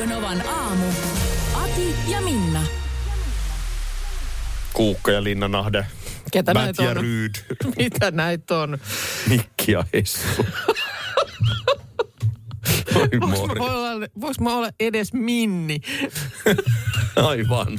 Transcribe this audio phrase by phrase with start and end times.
[0.00, 0.86] Radio Novan aamu.
[1.54, 2.62] Ati ja Minna.
[4.72, 5.86] Kuukka ja Linna Nahde.
[6.32, 6.96] Ketä Matt näitä ja on?
[6.96, 7.34] Ryd.
[7.76, 8.78] Mitä näitä on?
[9.28, 10.46] Mikki ja Hessu.
[12.94, 14.08] Oi Voinko mä, olla,
[14.40, 15.80] mä olla edes Minni?
[17.16, 17.78] Aivan.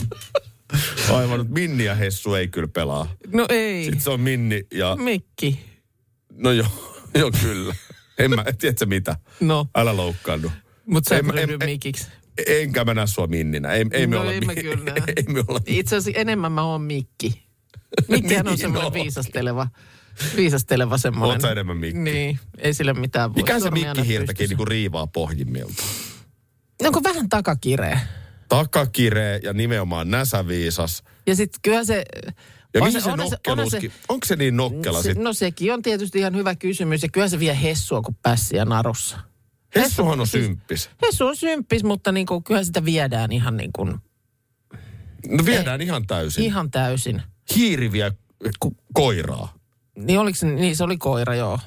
[1.13, 3.07] Aivan, mutta Minni ja Hessu ei kyllä pelaa.
[3.33, 3.83] No ei.
[3.83, 4.95] Sitten se on Minni ja...
[4.95, 5.59] Mikki.
[6.33, 7.75] No joo, joo kyllä.
[8.17, 9.15] En mä, tiedätkö mitä?
[9.39, 10.51] No, Älä loukkaannu.
[10.85, 12.07] Mutta sä et Mikiksi.
[12.47, 13.71] Enkä mä näe sua Minninä.
[13.73, 15.03] Ei, ei me no olla, ei mä kyllä näe.
[15.17, 17.43] ei me olla Itse asiassa enemmän mä oon Mikki.
[18.07, 18.93] Mikkihän on Niin, semmoinen no.
[18.93, 19.67] viisasteleva,
[20.35, 21.31] viisasteleva semmoinen.
[21.35, 21.99] Oot sä enemmän Mikki?
[21.99, 23.41] Niin, ei sille mitään voi.
[23.43, 24.51] Mikä se Sormi aina Mikki Hiirtäkin pystyssä.
[24.51, 25.83] niinku riivaa pohjimmilta?
[26.83, 27.99] Onko vähän takakireä?
[28.49, 31.03] Takakire ja nimenomaan näsäviisas.
[31.27, 32.05] Ja sitten kyllä se...
[32.73, 35.17] Ja on mihin se, on nokkeluskin, onko se niin nokkela se, sit?
[35.17, 37.03] no sekin on tietysti ihan hyvä kysymys.
[37.03, 39.19] Ja kyllä se vie hessua kuin pässiä narussa.
[39.75, 40.89] Hessuhan on siis- symppis.
[41.01, 43.95] Hessu on symppis, mutta niin kuin, kyllä sitä viedään ihan, niin kuin,
[45.27, 46.43] No viedään ihan täysin.
[46.43, 47.21] ihan täysin.
[47.55, 48.11] Hiiri vie
[48.59, 49.53] ku- koiraa.
[49.97, 51.59] Niin, oliko se, niin se oli koira, joo.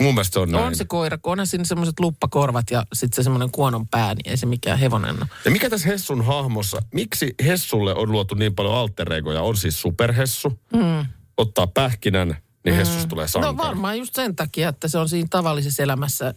[0.00, 0.64] Mun mielestä se on näin.
[0.64, 4.28] On se koira, kun onhan siinä semmoiset luppakorvat ja sitten se semmoinen kuonon pää, niin
[4.30, 5.26] ei se mikään hevonen ole.
[5.44, 9.42] Ja mikä tässä Hessun hahmossa, miksi Hessulle on luotu niin paljon alteregoja?
[9.42, 11.06] On siis superhessu, mm.
[11.36, 12.28] ottaa pähkinän,
[12.64, 12.78] niin mm.
[12.78, 13.54] Hessus tulee sankari.
[13.56, 16.34] No varmaan just sen takia, että se on siinä tavallisessa elämässä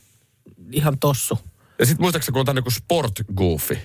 [0.71, 1.39] ihan tossu.
[1.79, 3.77] Ja sitten muistaakseni, kun on tämmöinen kuin sport goofy.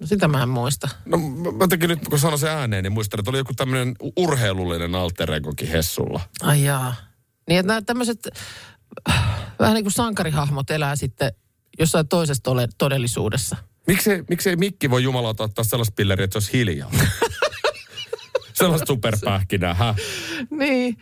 [0.00, 0.88] No sitä mä en muista.
[1.04, 4.94] No mä- tekin nyt, kun sanon sen ääneen, niin muistan, että oli joku tämmöinen urheilullinen
[4.94, 6.20] alter egokin Hessulla.
[6.42, 6.94] Ai jaa.
[7.48, 8.28] Niin, että nämä tämmöiset
[9.58, 11.32] vähän niin kuin sankarihahmot elää sitten
[11.78, 12.42] jossain toisessa
[12.78, 13.56] todellisuudessa.
[13.86, 16.90] Miksei, miksei Mikki voi jumalauta ottaa sellaista pilleriä, että se olisi hiljaa?
[18.60, 19.94] sellaista superpähkinää, hä?
[20.50, 20.96] Niin,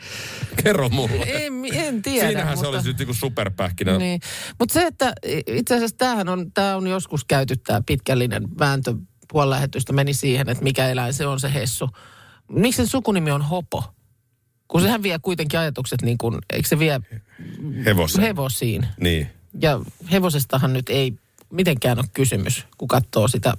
[0.64, 1.26] Kerro mulle.
[1.28, 2.26] en, en tiedä.
[2.26, 2.60] Siinähän mutta...
[2.60, 3.98] se olisi nyt niinku superpähkinä.
[3.98, 4.20] Niin.
[4.58, 5.12] Mutta se, että
[5.46, 8.94] itse asiassa tämähän on, tämä on joskus käyty tämä pitkällinen vääntö
[9.32, 11.88] puoli lähetystä meni siihen, että mikä eläin se on se hessu.
[12.52, 13.84] Miksi sen sukunimi on Hopo?
[14.68, 17.00] Kun sehän vie kuitenkin ajatukset niin kuin, eikö se vie
[17.84, 18.22] Hevosen.
[18.22, 18.86] hevosiin?
[19.00, 19.30] niin.
[19.60, 19.80] Ja
[20.12, 21.12] hevosestahan nyt ei
[21.50, 23.54] mitenkään ole kysymys, kun katsoo sitä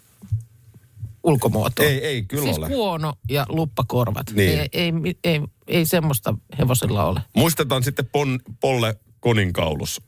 [1.23, 1.85] ulkomuotoa.
[1.85, 2.67] Ei, ei kyllä siis ole.
[2.67, 4.31] kuono ja luppakorvat.
[4.33, 4.59] Niin.
[4.59, 4.93] Ei, ei,
[5.23, 7.21] ei, ei semmoista hevosella ole.
[7.35, 10.01] Muistetaan sitten pon, Polle Koninkaulus.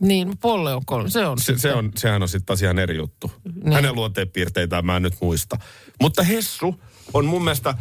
[0.00, 1.10] Niin, polle on kolme.
[1.10, 1.38] Se on.
[1.38, 3.32] Se, se on, sehän on sitten taas ihan eri juttu.
[3.54, 3.72] Niin.
[3.72, 5.58] Hänen luonteenpiirteitään mä en nyt muista.
[6.00, 6.80] Mutta Hessu
[7.14, 7.74] on mun mielestä,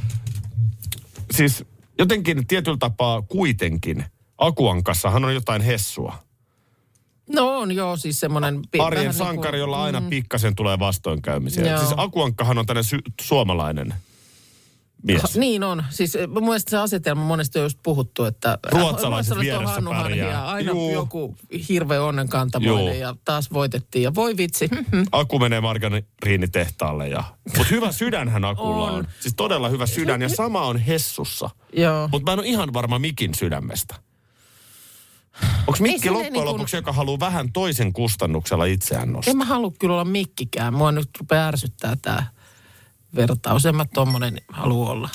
[1.31, 1.65] siis
[1.99, 4.05] jotenkin tietyllä tapaa kuitenkin,
[4.37, 6.23] Akuankassahan on jotain Hessua.
[7.29, 8.59] No on joo, siis semmoinen...
[8.79, 11.69] Arjen vähän sankari, jolla aina pikkasen tulee vastoinkäymisiä.
[11.69, 11.79] Joo.
[11.79, 13.93] Siis Akuankkahan on tänne sy- suomalainen
[15.03, 15.21] mies.
[15.21, 15.83] Ha, niin on.
[15.89, 18.59] Siis eh, mun mielestä se asetelma monesti on just puhuttu, että...
[18.63, 20.47] Ruotsalaiset ruotsalaiset on vieressä Hanhi pärjää.
[20.47, 20.93] Aina Juu.
[20.93, 21.35] joku
[21.69, 24.03] hirveä onnenkantamoinen ja taas voitettiin.
[24.03, 24.69] Ja voi vitsi.
[25.11, 27.23] Aku menee margariinitehtaalle ja...
[27.43, 28.93] Mutta hyvä sydänhän Akulla on.
[28.93, 29.07] On.
[29.19, 31.49] Siis todella hyvä sydän ja sama on Hessussa.
[31.75, 32.07] joo.
[32.11, 33.95] Mutta mä en ole ihan varma Mikin sydämestä.
[35.67, 39.31] Onko Mikki loppujen niin lopuksi, joka haluaa vähän toisen kustannuksella itseään nostaa?
[39.31, 40.73] En mä halua kyllä olla mikkikään.
[40.73, 42.29] Mua nyt rupeaa ärsyttää tää
[43.15, 43.65] vertaus.
[43.65, 45.09] En mä tommonen halua olla.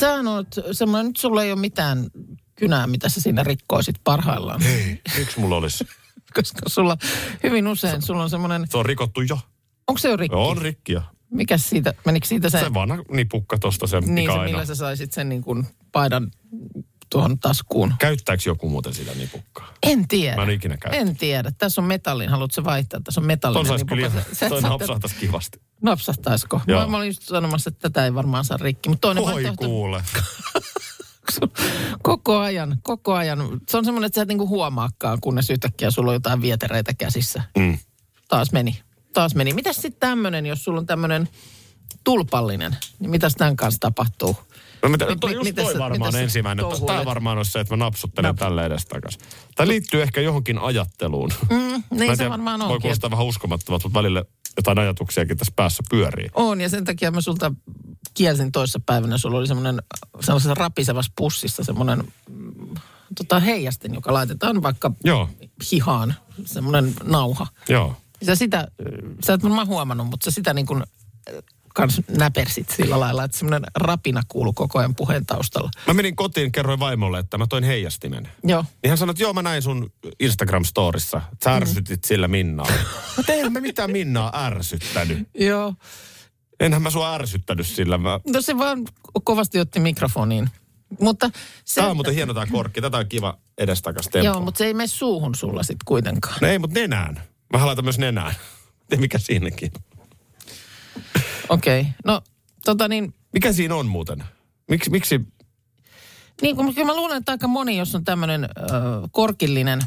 [0.00, 2.06] Sä oot semmoinen, nyt sulla ei ole mitään
[2.54, 4.62] kynää, mitä sä siinä rikkoisit parhaillaan.
[4.62, 5.84] Ei, miksi mulla olisi?
[6.34, 6.96] Koska sulla
[7.42, 9.38] hyvin usein, sulla on semmoinen, Se on rikottu jo.
[9.86, 10.36] onko se jo rikki?
[10.36, 11.02] On rikki jo.
[11.30, 14.74] Mikäs siitä, menikö siitä se, Se vanha nipukka tosta se, niin mikä se, millä sä
[14.74, 16.30] saisit sen niin kuin paidan
[17.10, 17.94] tuohon taskuun?
[17.98, 19.74] Käyttääkö joku muuten sitä nipukkaa?
[19.82, 20.36] En tiedä.
[20.36, 21.08] Mä en ikinä käyttänyt.
[21.08, 21.52] En tiedä.
[21.58, 22.30] Tässä on metallin.
[22.30, 23.00] Haluatko se vaihtaa?
[23.04, 23.66] Tässä on metallinen.
[23.66, 23.94] Ton nipukka.
[23.94, 25.60] kyllä et toi napsahtaisi kivasti.
[25.82, 26.60] Napsahtaisiko?
[26.66, 26.80] Joo.
[26.80, 28.88] Mä, mä olin just sanomassa, että tätä ei varmaan saa rikki.
[28.88, 30.02] Mutta toinen Oi vaihtoehto kuule.
[32.02, 33.60] koko ajan, koko ajan.
[33.68, 37.42] Se on semmoinen, että sä et niinku huomaakaan, kunnes yhtäkkiä sulla on jotain vietereitä käsissä.
[37.58, 37.78] Mm.
[38.28, 38.82] Taas meni.
[39.12, 39.52] Taas meni.
[39.52, 41.28] Mitäs sitten tämmöinen, jos sulla on tämmöinen
[42.04, 44.36] tulpallinen, niin mitäs tämän kanssa tapahtuu?
[44.82, 46.64] No, mitä, Mi- toi, just toi sä- varmaan sä ensimmäinen.
[46.86, 49.18] Tämä varmaan on se, että mä napsuttelen Nap- tälle edestakas.
[49.54, 51.30] Tämä liittyy ehkä johonkin ajatteluun.
[51.50, 52.82] Mm, Mä niin se tiedä, varmaan Voi onkin.
[52.82, 54.24] kuulostaa vähän uskomattomat, mutta välillä
[54.56, 56.28] jotain ajatuksiakin tässä päässä pyörii.
[56.34, 57.52] On, ja sen takia mä sulta
[58.14, 59.18] kielsin toissa päivänä.
[59.18, 59.82] Sulla oli semmoinen
[60.20, 62.74] sellaisessa rapisevassa pussissa semmoinen mm,
[63.16, 65.28] tota, heijastin, joka laitetaan vaikka Joo,
[65.72, 66.14] hihaan.
[66.44, 67.46] Semmoinen nauha.
[67.68, 67.96] joo.
[68.26, 68.68] Sä sitä,
[69.26, 70.82] sä et varmaan huomannut, mutta sä sitä niin kuin
[71.78, 75.70] kans näpersit sillä lailla, että semmoinen rapina kuuluu koko ajan puheen taustalla.
[75.86, 78.28] Mä menin kotiin, kerroin vaimolle, että mä toin heijastimen.
[78.44, 78.64] Joo.
[78.82, 79.92] Niin hän sanoi, että joo, mä näin sun
[80.22, 81.20] Instagram-storissa.
[81.44, 82.66] Sä ärsytit sillä Minnaa.
[83.16, 85.28] Mä eihän mä mitään Minnaa ärsyttänyt.
[85.34, 85.74] Joo.
[86.60, 87.98] Enhän mä sua ärsyttänyt sillä.
[87.98, 88.20] Mä...
[88.32, 88.84] No se vaan
[89.24, 90.50] kovasti otti mikrofoniin.
[91.00, 91.30] Mutta
[91.64, 92.80] se, Tää on muuten hieno tää korkki.
[92.80, 94.26] Tätä on kiva edestakas tempo.
[94.26, 96.36] Joo, mutta se ei mene suuhun sulla sitten kuitenkaan.
[96.40, 97.22] No ei, mutta nenään.
[97.52, 98.34] Mä laitan myös nenään.
[98.90, 99.72] Ei mikä siinäkin.
[101.48, 101.80] Okei.
[101.80, 101.92] Okay.
[102.04, 102.22] No,
[102.64, 104.24] tota niin, Mikä siinä on muuten?
[104.70, 105.20] Miksi, miksi
[106.42, 108.70] niin kun mä luulen, että aika moni, jos on tämmöinen äh,
[109.10, 109.80] korkillinen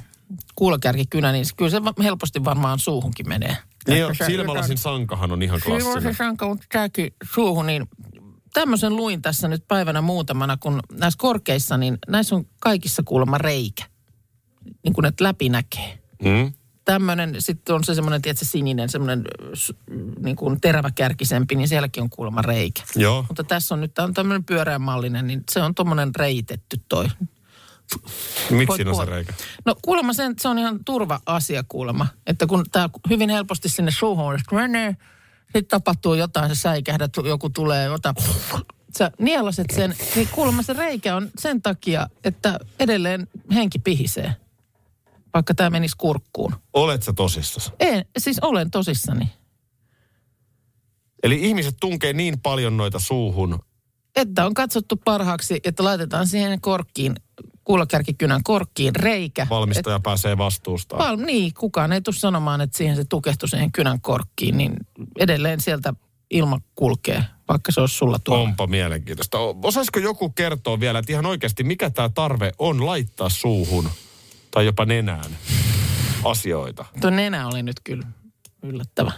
[0.56, 3.58] kuulokärkikynä, niin se- kyllä se helposti varmaan suuhunkin menee.
[3.88, 6.16] niin jo, silmälasin sankahan on ihan klassinen.
[6.16, 7.90] sanka, mutta tämäkin suuhun, niin
[8.54, 13.84] tämmöisen luin tässä nyt päivänä muutamana, kun näissä korkeissa, niin näissä on kaikissa kuulemma reikä.
[14.84, 16.00] Niin kuin että läpi näkee.
[16.24, 16.54] Mm?
[16.92, 19.24] Tämmöinen, sitten on se semmoinen, tiedätkö, sininen, semmoinen
[20.20, 22.84] niin kuin teräväkärkisempi, niin sielläkin on kuulemma reikä.
[22.96, 23.26] Joo.
[23.28, 27.08] Mutta tässä on nyt, tämä on tämmöinen pyöreänmallinen, niin se on tuommoinen reitetty toi.
[28.50, 29.34] Miksi siinä on se reikä?
[29.66, 32.08] No kuulemma sen, se on ihan turva-asia kuulemma.
[32.28, 34.96] Että kun tämä hyvin helposti sinne suuhun menee,
[35.44, 38.14] sitten tapahtuu jotain, sä säikähdät, joku tulee, jota,
[38.98, 44.36] sä nielaset sen, niin kuulemma se reikä on sen takia, että edelleen henki pihisee.
[45.34, 46.56] Vaikka tämä menisi kurkkuun.
[46.74, 47.74] Olet sä tosissas?
[47.80, 49.30] En, siis olen tosissani.
[51.24, 53.60] Eli ihmiset tunkee niin paljon noita suuhun.
[54.16, 57.16] Että on katsottu parhaaksi, että laitetaan siihen korkkiin,
[57.64, 59.48] kuulokärkikynän korkkiin reikä.
[59.50, 60.98] Valmistaja pääsee vastuusta.
[60.98, 64.76] Val, niin, kukaan ei tule sanomaan, että siihen se tukehtui siihen kynän korkkiin, niin
[65.20, 65.94] edelleen sieltä
[66.32, 68.44] ilma kulkee, vaikka se olisi sulla tuolla.
[68.44, 69.38] Onpa mielenkiintoista.
[69.64, 73.90] Osaisiko joku kertoa vielä, että ihan oikeasti mikä tämä tarve on laittaa suuhun
[74.52, 75.32] tai jopa nenään
[76.26, 76.86] asioita?
[77.02, 78.08] Tuo nenä oli nyt kyllä
[78.64, 79.12] yllättävä.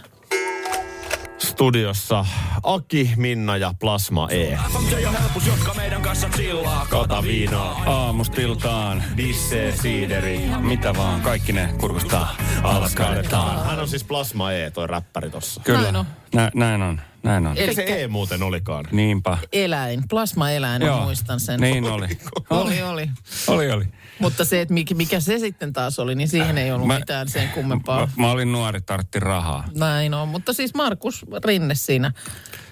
[1.38, 2.24] Studiossa
[2.62, 4.58] Aki, Minna ja Plasma E.
[4.72, 6.86] FMJ ja helpus, jotka meidän kanssa chillaa.
[6.90, 9.04] Kata viinaa, Aamustiltaan.
[9.16, 10.40] bisse, siideri.
[10.60, 12.36] Mitä vaan, kaikki ne kurkustaa.
[12.62, 13.66] Alas kaadetaan.
[13.66, 15.60] Hän on siis Plasma E, toi räppäri tossa.
[15.64, 16.06] Kyllä, Näin on.
[16.34, 17.52] Nä, näin on, näin on.
[17.54, 18.84] Mikä se E muuten olikaan?
[18.92, 19.38] Niinpä.
[19.52, 21.60] Eläin, plasmaeläin, mä muistan sen.
[21.60, 22.08] Niin oli.
[22.50, 23.10] Oli, oli.
[23.48, 23.84] Oli, oli.
[24.18, 27.48] Mutta se, että mikä, se sitten taas oli, niin siihen ei ollut Mä- mitään sen
[27.48, 28.00] kummempaa.
[28.00, 29.64] Mä, mä olin nuori, tartti rahaa.
[29.76, 32.12] Näin on, mutta siis Markus Rinne siinä.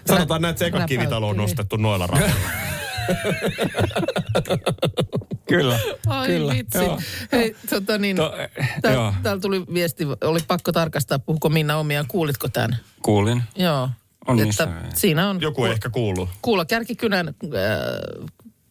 [0.06, 2.34] Sanotaan näin, että se eka kivitalo on nostettu noilla rahoilla.
[5.48, 5.78] Kyllä.
[6.06, 6.52] Ai Kyllä.
[6.54, 6.78] vitsi.
[6.78, 7.00] Joo.
[7.32, 8.32] Hei, tota niin, To,
[8.82, 12.76] tää, joo, täällä tuli viesti, oli pakko tarkastaa, puhuko Minna omia, kuulitko tämän?
[13.02, 13.42] kuulin.
[13.56, 13.88] Joo.
[14.28, 16.28] On että siinä on Joku ei ehkä kuuluu.
[16.42, 17.34] kuulokärkikynän äh,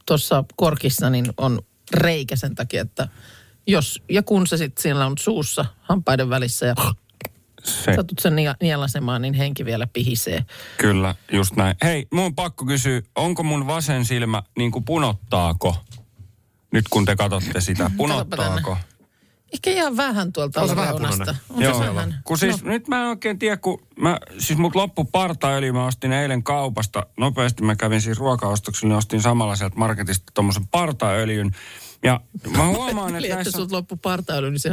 [0.05, 1.59] tuossa korkissa niin on
[1.93, 3.07] reikä sen takia, että
[3.67, 6.75] jos ja kun se sitten siellä on suussa hampaiden välissä ja
[7.63, 10.45] Se, satut sen nie- nielasemaan, niin henki vielä pihisee.
[10.77, 11.75] kyllä, just näin.
[11.83, 15.75] Hei, mun on pakko kysyä, onko mun vasen silmä niin kuin punottaako?
[16.71, 18.77] Nyt kun te katsotte sitä, punottaako?
[19.53, 21.27] Ehkä ihan vähän tuolta On se vähän punainen.
[21.49, 22.21] On Joo, se vähän.
[22.23, 22.71] kun siis no.
[22.71, 27.05] nyt mä en oikein tiedä, kun mä, siis mut loppu partaöljy, mä ostin eilen kaupasta.
[27.17, 31.51] Nopeasti mä kävin siis ruokaostoksilla, niin ostin samalla sieltä marketista tommosen partaöljyn.
[32.03, 32.21] Ja
[32.57, 33.57] mä huomaan, Eli että että näissä...
[33.59, 34.71] sut loppu partaöljy, niin se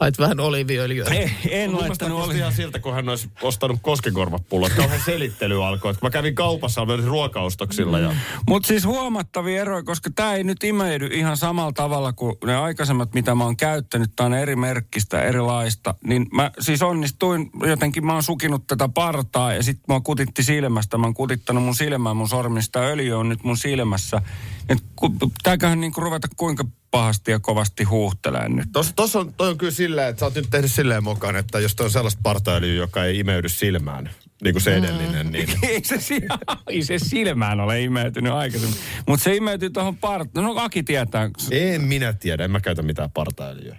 [0.00, 1.06] hait vähän oliiviöljyä.
[1.10, 2.36] Ei, en Mun laittanut oli.
[2.36, 4.72] ihan siltä, kun hän olisi ostanut koskenkorvapullot.
[4.72, 5.90] Kauhean selittely alkoi.
[5.90, 8.14] Että kun mä kävin kaupassa, mä olin ruokaostoksilla ja...
[8.48, 13.14] Mutta siis huomattavia eroja, koska tämä ei nyt imeydy ihan samalla tavalla kuin ne aikaisemmat,
[13.14, 14.10] mitä mä oon käyttänyt.
[14.16, 15.94] Tämä on eri merkkistä, erilaista.
[16.06, 20.98] Niin mä siis onnistuin, jotenkin mä oon sukinut tätä partaa ja sitten mua kutitti silmästä.
[20.98, 22.78] Mä oon kutittanut mun silmää mun sormista.
[22.80, 24.22] Öljy on nyt mun silmässä.
[24.68, 26.64] Et ku, tääköhän niinku ruveta kuinka
[26.96, 28.68] pahasti ja kovasti huuhtelee nyt.
[28.72, 31.60] Tos, tos on, toi on kyllä silleen, että sä oot nyt tehnyt silleen mukaan, että
[31.60, 34.10] jos toi on sellaista partaöljyä, joka ei imeydy silmään,
[34.42, 35.48] niin kuin se edellinen, niin...
[35.62, 36.20] ei, se,
[36.68, 38.78] ei se silmään ole imeytynyt aikaisemmin.
[39.08, 40.44] Mutta se imeytyy tuohon partaan.
[40.44, 41.30] No Aki tietää.
[41.50, 43.76] En minä tiedä, en mä käytä mitään partaöljyä.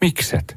[0.00, 0.56] Mikset?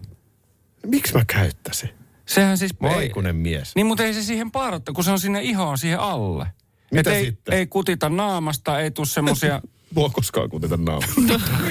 [0.86, 1.90] Miksi mä käyttäisin?
[2.26, 2.80] Sehän siis...
[2.80, 3.76] Mä ei- aikuinen mies.
[3.76, 6.48] Niin, mutta ei se siihen parta, kun se on sinne ihoon siihen alle.
[6.92, 7.54] Mitä Et ei, sitten?
[7.54, 9.62] ei kutita naamasta, ei tuu semmosia...
[9.96, 11.08] Mua koskaan kutita naama.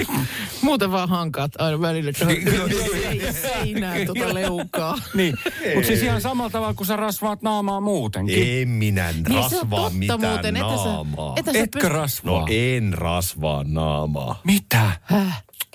[0.62, 4.98] Muuten vaan hankaat aina välillä tuohon ei- seinään tuota leukaa.
[5.14, 5.34] niin.
[5.74, 8.60] Mutta siis ihan samalla tavalla, kun sä rasvaat naamaa muutenkin.
[8.62, 11.34] en minä Niin rasvaa totta mitään muuten, naamaa.
[11.36, 12.40] että sä Etkö pyst- rasvaa?
[12.40, 14.40] No en rasvaa naamaa.
[14.44, 14.90] Mitä?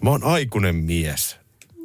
[0.03, 1.37] Mä oon aikuinen mies.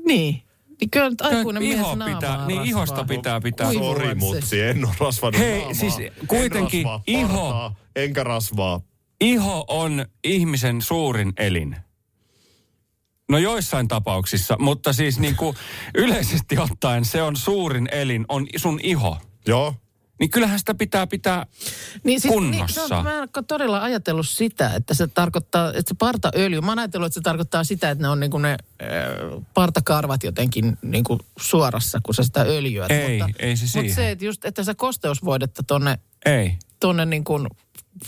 [0.06, 0.42] Niin.
[0.80, 2.64] Niin kyllä nyt aikuinen mies Iho naamaa pitää, niin rasvaa.
[2.64, 3.72] ihosta pitää pitää.
[3.72, 5.74] Sori mutsi, en oo rasvannut Hei, naamaa.
[5.74, 8.80] siis En kuitenkin rasvaa iho- partaa, enkä rasvaa.
[9.20, 11.76] Iho on ihmisen suurin elin.
[13.28, 15.56] No joissain tapauksissa, mutta siis niin kuin
[15.94, 19.16] yleisesti ottaen se on suurin elin, on sun iho.
[19.46, 19.74] Joo.
[20.20, 21.46] Niin kyllähän sitä pitää pitää
[22.04, 22.94] Niin kunnossa.
[22.94, 26.78] Niin, mä en ole todella ajatellut sitä, että se tarkoittaa, että se partaöljy, mä oon
[26.78, 31.04] ajatellut, että se tarkoittaa sitä, että ne on niin kuin ne äh, partakarvat jotenkin niin
[31.04, 32.86] kuin suorassa, kun sä sitä öljyä.
[32.88, 33.94] Ei, mutta, ei se Mutta siihen.
[33.94, 37.46] se, että just, että sä kosteusvoidetta tonne, Ei, tonne niin kuin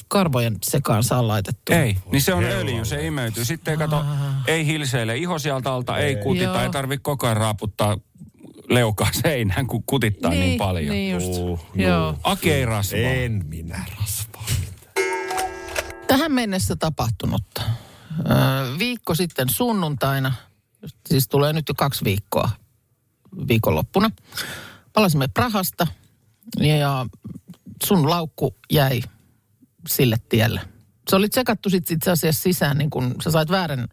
[0.08, 1.76] karvojen sekaan saa laitettua.
[1.76, 1.96] ei.
[2.12, 3.44] Niin se on öljy, se imeytyy.
[3.44, 4.04] Sitten ei kato,
[4.46, 6.60] ei hilseile iho sieltä alta, ei kutita, Joo.
[6.60, 7.96] ei tarvitse koko ajan raaputtaa
[8.68, 10.90] leukaa seinään, kun kutittaa niin, niin paljon.
[10.94, 11.26] Niin just.
[11.26, 12.18] Juu, Joo.
[12.22, 13.00] Aki ei rasvaa.
[13.00, 14.46] En minä rasvaa.
[16.06, 17.62] Tähän mennessä tapahtunutta.
[18.30, 20.34] Öö, viikko sitten sunnuntaina,
[21.08, 22.50] siis tulee nyt jo kaksi viikkoa
[23.48, 24.10] viikonloppuna.
[24.92, 25.86] Palasimme Prahasta
[26.60, 27.06] ja
[27.84, 29.02] sun laukku jäi
[29.88, 30.60] sille tielle.
[31.10, 33.88] Se oli tsekattu sit itse asiassa sisään, niin kun sä sait väärän,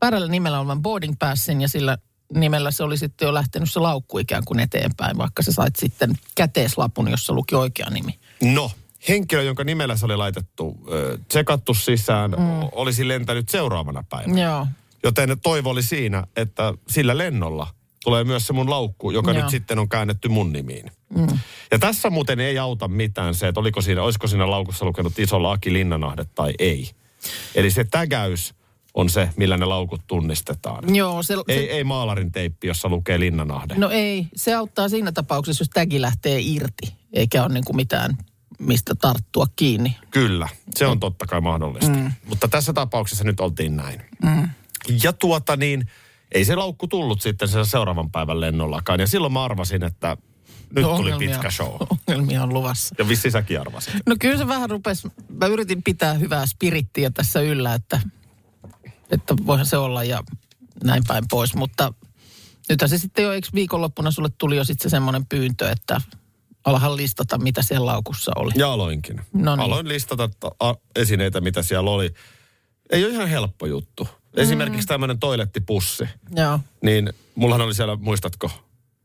[0.00, 1.98] väärällä nimellä olevan boarding passin ja sillä
[2.34, 6.14] nimellä se oli sitten jo lähtenyt se laukku ikään kuin eteenpäin, vaikka sä sait sitten
[6.34, 8.18] käteislapun, jossa luki oikea nimi.
[8.42, 8.70] No,
[9.08, 10.80] henkilö, jonka nimellä se oli laitettu,
[11.28, 12.68] tsekattu sisään, mm.
[12.72, 14.42] olisi lentänyt seuraavana päivänä.
[14.42, 14.66] Joo.
[15.04, 17.66] Joten toivo oli siinä, että sillä lennolla
[18.04, 19.42] tulee myös se mun laukku, joka Joo.
[19.42, 20.90] nyt sitten on käännetty mun nimiin.
[21.16, 21.38] Mm.
[21.70, 25.52] Ja tässä muuten ei auta mitään se, että oliko siinä, olisiko siinä laukussa lukenut isolla
[25.52, 26.90] Aki Linnanahde tai ei.
[27.54, 28.54] Eli se tägäys
[28.94, 30.94] on se, millä ne laukut tunnistetaan.
[30.94, 33.74] Joo, se, Ei, se, ei maalarin teippi, jossa lukee Linnanahde.
[33.76, 38.16] No ei, se auttaa siinä tapauksessa, jos tägi lähtee irti, eikä ole niin kuin mitään,
[38.58, 39.96] mistä tarttua kiinni.
[40.10, 41.96] Kyllä, se on totta kai mahdollista.
[41.96, 42.12] Mm.
[42.26, 44.02] Mutta tässä tapauksessa nyt oltiin näin.
[44.22, 44.48] Mm.
[45.02, 45.88] Ja tuota niin,
[46.34, 49.00] ei se laukku tullut sitten sen seuraavan päivän lennollakaan.
[49.00, 50.16] Ja silloin mä arvasin, että
[50.74, 51.76] nyt tuli Ongelmia- pitkä show.
[52.08, 52.94] Ongelmia on luvassa.
[52.98, 53.94] Ja vissi säkin arvasit.
[54.06, 58.00] No kyllä se vähän rupesi, mä yritin pitää hyvää spirittiä tässä yllä, että,
[59.10, 60.22] että voihan se olla ja
[60.84, 61.94] näin päin pois, mutta
[62.68, 66.00] nythän se sitten jo, eikö viikonloppuna sulle tuli jo sitten se semmoinen pyyntö, että
[66.64, 68.52] alahan listata, mitä siellä laukussa oli.
[68.56, 69.20] Ja aloinkin.
[69.32, 69.64] No niin.
[69.64, 70.28] Aloin listata
[70.96, 72.14] esineitä, mitä siellä oli.
[72.90, 74.08] Ei ole ihan helppo juttu.
[74.36, 76.08] Esimerkiksi tämmöinen toilettipussi.
[76.36, 76.60] Joo.
[76.82, 78.50] Niin mullahan oli siellä, muistatko,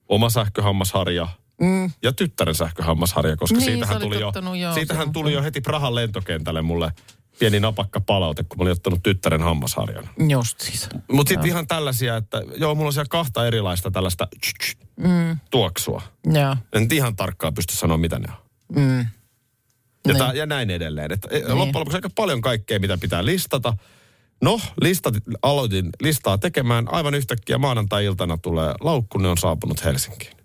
[0.10, 1.28] oma sähköhammasharja
[1.62, 1.92] mm.
[2.04, 6.62] ja tyttären sähköhammasharja, koska Niin, siitähän tuli jo, joo, siitähän tuli jo heti Prahan lentokentälle
[6.62, 6.92] mulle
[7.40, 10.10] pieni napakka palaute, kun mä olin ottanut tyttären hammasharjan.
[10.30, 10.90] Just siis.
[11.12, 14.28] Mutta sitten ihan tällaisia, että joo, mulla on siellä kahta erilaista tällaista
[14.98, 15.38] Mm.
[15.52, 16.02] tuoksua.
[16.34, 16.56] Joo.
[16.74, 18.38] En ihan tarkkaan pysty sanoa, mitä ne on.
[18.82, 19.00] Mm.
[19.00, 19.06] Ja,
[20.08, 20.18] Niin.
[20.18, 21.12] tää, ja näin edelleen.
[21.12, 21.48] Että niin.
[21.48, 23.74] Loppujen lopuksi aika paljon kaikkea, mitä pitää listata.
[24.42, 26.94] No, listat, aloitin listaa tekemään.
[26.94, 30.38] Aivan yhtäkkiä maanantai-iltana tulee laukku, ne on saapunut Helsinkiin.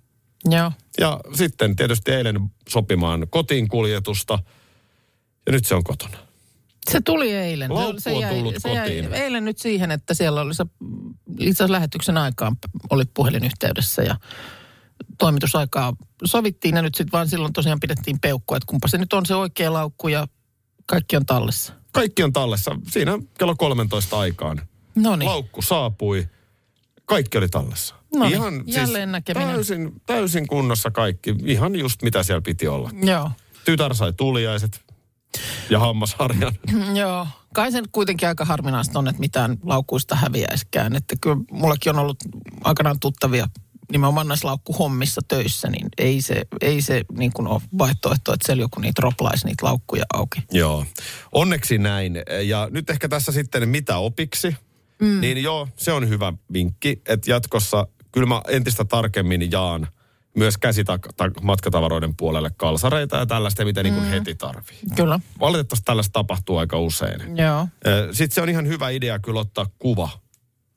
[0.50, 0.72] Joo.
[1.00, 4.38] Ja sitten tietysti eilen sopimaan kotiin kuljetusta.
[5.46, 6.16] Ja nyt se on kotona.
[6.90, 7.68] Se tuli eilen.
[7.68, 9.12] Se- Laukku se on jäi, tullut se jäi kotiin.
[9.12, 10.64] eilen nyt siihen, että siellä oli se,
[11.40, 12.56] itse lähetyksen aikaan
[12.90, 14.16] oli puhelinyhteydessä ja
[15.18, 15.92] toimitusaikaa
[16.24, 19.34] sovittiin ja nyt sitten vaan silloin tosiaan pidettiin peukkua, että kumpa se nyt on se
[19.34, 20.26] oikea laukku ja
[20.86, 21.72] kaikki on tallessa.
[21.92, 22.76] Kaikki on tallessa.
[22.88, 24.60] Siinä kello 13 aikaan.
[24.94, 26.28] No niin, Laukku saapui.
[27.06, 27.94] Kaikki oli tallessa.
[28.14, 29.48] Noniin, jälleen näkeminen.
[29.48, 31.34] täysin, täysin kunnossa kaikki.
[31.44, 32.90] Ihan just mitä siellä piti olla.
[33.04, 33.30] joo.
[33.64, 34.80] Tytär sai tuliaiset
[35.70, 36.52] ja hammasharjan.
[37.00, 40.96] Joo, kai se nyt kuitenkin aika harvinaista on, että mitään laukuista häviäiskään.
[40.96, 42.16] Että kyllä mullakin on ollut
[42.64, 43.48] aikanaan tuttavia
[43.92, 48.62] nimenomaan näissä laukkuhommissa töissä, niin ei se, ei se niin kuin ole vaihtoehto, että siellä
[48.62, 50.42] joku niitä roplaisi niitä laukkuja auki.
[50.50, 50.86] Joo,
[51.32, 52.22] onneksi näin.
[52.44, 54.56] Ja nyt ehkä tässä sitten mitä opiksi,
[55.02, 55.20] mm.
[55.20, 59.88] niin joo, se on hyvä vinkki, että jatkossa kyllä mä entistä tarkemmin jaan
[60.36, 64.78] myös käsimatkatavaroiden puolelle kalsareita ja tällaista, mitä niin kuin heti tarvii.
[64.96, 67.36] Kyllä, Valitettavasti tällaista tapahtuu aika usein.
[67.36, 67.68] joo.
[68.12, 70.08] Sitten se on ihan hyvä idea kyllä ottaa kuva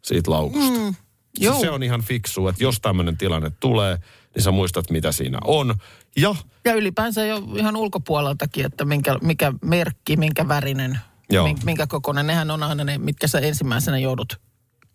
[0.04, 0.80] siitä laukusta.
[0.80, 0.96] Mm.
[1.39, 1.54] Joo.
[1.56, 3.98] Se, se on ihan fiksu, että jos tämmöinen tilanne tulee,
[4.36, 5.75] niin sä muistat, mitä siinä on.
[6.18, 11.00] Ja Ja ylipäänsä jo ihan ulkopuoleltakin, että minkä, mikä merkki, minkä värinen,
[11.30, 11.48] Joo.
[11.48, 12.27] min- minkä kokoinen.
[12.27, 14.39] Nehän on aina ne, mitkä sä ensimmäisenä joudut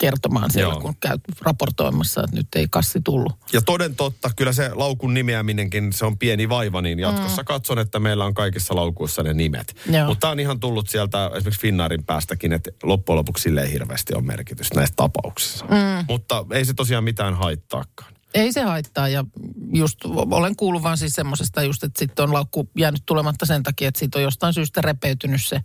[0.01, 0.81] kertomaan siellä, Joo.
[0.81, 3.33] kun käyt raportoimassa, että nyt ei kassi tullut.
[3.53, 7.47] Ja toden totta, kyllä se laukun nimeäminenkin, se on pieni vaiva, niin jatkossa mm.
[7.47, 9.77] katson, että meillä on kaikissa laukuissa ne nimet.
[9.91, 10.07] Joo.
[10.07, 14.23] Mutta on ihan tullut sieltä esimerkiksi Finnaarin päästäkin, että loppujen lopuksi sille ei hirveästi ole
[14.23, 15.65] merkitystä näissä tapauksissa.
[15.65, 16.05] Mm.
[16.09, 18.13] Mutta ei se tosiaan mitään haittaakaan.
[18.35, 19.25] Ei se haittaa ja
[19.73, 19.99] just
[20.31, 23.99] olen kuullut vaan siis semmoisesta just, että sitten on laukku jäänyt tulematta sen takia, että
[23.99, 25.61] siitä on jostain syystä repeytynyt se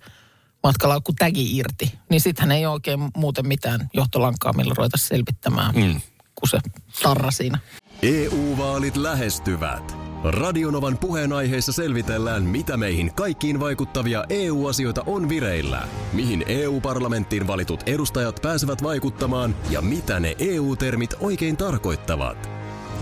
[0.65, 1.93] matkalaukku tägi irti.
[2.09, 6.01] Niin sittenhän ei ole oikein muuten mitään johtolankaa, millä ruveta selvittämään, mm.
[6.35, 6.59] kun se
[7.03, 7.59] tarra siinä.
[8.01, 9.97] EU-vaalit lähestyvät.
[10.23, 18.83] Radionovan puheenaiheessa selvitellään, mitä meihin kaikkiin vaikuttavia EU-asioita on vireillä, mihin EU-parlamenttiin valitut edustajat pääsevät
[18.83, 22.49] vaikuttamaan ja mitä ne EU-termit oikein tarkoittavat.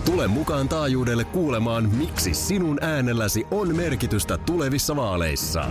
[0.06, 5.66] Tule mukaan taajuudelle kuulemaan, miksi sinun äänelläsi on merkitystä tulevissa vaaleissa.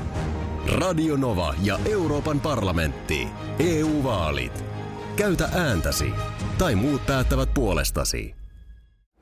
[0.69, 3.29] Radio Nova ja Euroopan parlamentti.
[3.59, 4.65] EU-vaalit.
[5.17, 6.13] Käytä ääntäsi.
[6.59, 8.35] Tai muut päättävät puolestasi.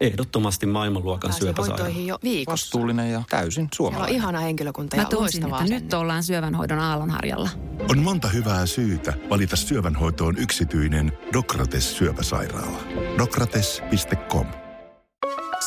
[0.00, 1.94] Ehdottomasti maailmanluokan syöpäsairaala.
[2.06, 2.52] jo viikossa.
[2.52, 4.16] Vastuullinen ja täysin Siellä on suomalainen.
[4.16, 7.50] ihana henkilökunta Mä ja tunsin, loistavaa että nyt ollaan syövänhoidon aallonharjalla.
[7.90, 12.78] On monta hyvää syytä valita syövänhoitoon yksityinen Dokrates syöpäsairaala.
[13.18, 14.46] Dokrates.com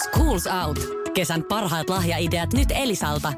[0.03, 0.79] Schools Out.
[1.13, 3.33] Kesän parhaat lahjaideat nyt Elisalta.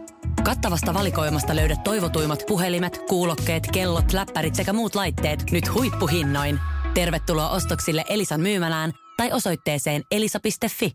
[0.45, 6.59] Kattavasta valikoimasta löydät toivotuimmat puhelimet, kuulokkeet, kellot, läppärit sekä muut laitteet nyt huippuhinnoin.
[6.93, 10.91] Tervetuloa ostoksille Elisan myymälään tai osoitteeseen elisa.fi.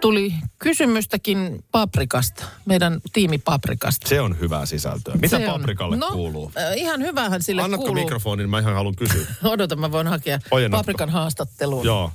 [0.00, 4.08] Tuli kysymystäkin paprikasta, meidän tiimi paprikasta.
[4.08, 5.14] Se on hyvää sisältöä.
[5.14, 6.52] Mitä Se on- paprikalle no, kuuluu?
[6.58, 8.04] äh, ihan hyvähän sille Annatko kuuluu.
[8.04, 8.50] mikrofonin?
[8.50, 9.26] Mä ihan haluan kysyä.
[9.44, 10.80] Odota, mä voin hakea Ojennatko?
[10.82, 11.86] paprikan haastatteluun.
[11.86, 12.12] Joo.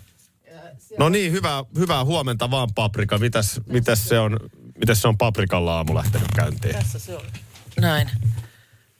[1.00, 3.18] No niin, hyvää, hyvää huomenta vaan paprika.
[3.18, 4.40] Mitäs, mitäs, se on,
[4.80, 6.76] mitäs se on paprikalla aamu lähtenyt käyntiin?
[6.76, 7.26] Tässä se on.
[7.80, 8.10] Näin.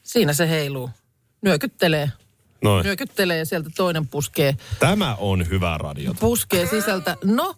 [0.04, 0.90] Siinä se heiluu.
[1.42, 2.12] Nyökyttelee.
[2.64, 2.84] Noin.
[2.84, 6.20] Nyökyttelee ja sieltä toinen puskee, Tämä on hyvää radiota.
[6.20, 7.18] puskee sisältä.
[7.24, 7.56] No,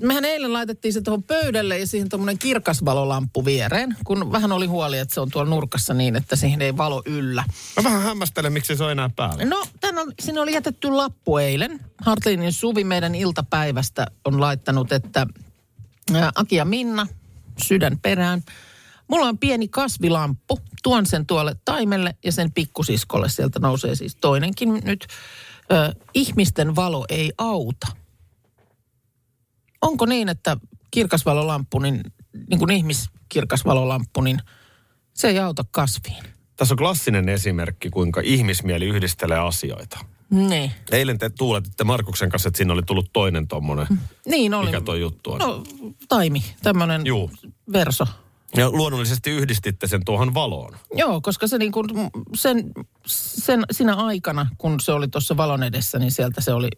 [0.00, 4.98] mehän eilen laitettiin se tuohon pöydälle ja siihen tuommoinen kirkasvalolamppu viereen, kun vähän oli huoli,
[4.98, 7.44] että se on tuolla nurkassa niin, että siihen ei valo yllä.
[7.76, 9.44] Mä vähän hämmästelen, miksi se on enää päällä.
[9.44, 11.80] No, tän on, siinä oli jätetty lappu eilen.
[12.00, 15.26] Hartliinin Suvi meidän iltapäivästä on laittanut, että
[16.34, 17.06] Aki ja Minna,
[17.62, 18.42] sydän perään.
[19.08, 20.58] Mulla on pieni kasvilamppu.
[20.82, 23.28] Tuon sen tuolle taimelle ja sen pikkusiskolle.
[23.28, 25.06] Sieltä nousee siis toinenkin nyt.
[25.72, 27.86] Ö, ihmisten valo ei auta.
[29.82, 30.56] Onko niin, että
[30.90, 32.00] kirkasvalolamppu, niin,
[32.50, 34.38] niin kuin ihmiskirkasvalolamppu, niin
[35.14, 36.24] se ei auta kasviin?
[36.56, 39.98] Tässä on klassinen esimerkki, kuinka ihmismieli yhdistelee asioita.
[40.30, 40.72] Niin.
[40.90, 43.86] Eilen te tuuletitte Markuksen kanssa, että siinä oli tullut toinen tommonen.
[44.26, 44.66] Niin oli.
[44.66, 45.38] Mikä toi juttu on?
[45.38, 45.64] No,
[46.08, 47.30] taimi, tämmöinen Juu.
[47.72, 48.06] verso.
[48.56, 50.76] Ja luonnollisesti yhdistitte sen tuohon valoon.
[50.94, 51.86] Joo, koska se niin kuin
[52.34, 52.72] sen,
[53.06, 56.68] sen, sinä aikana, kun se oli tuossa valon edessä, niin sieltä se oli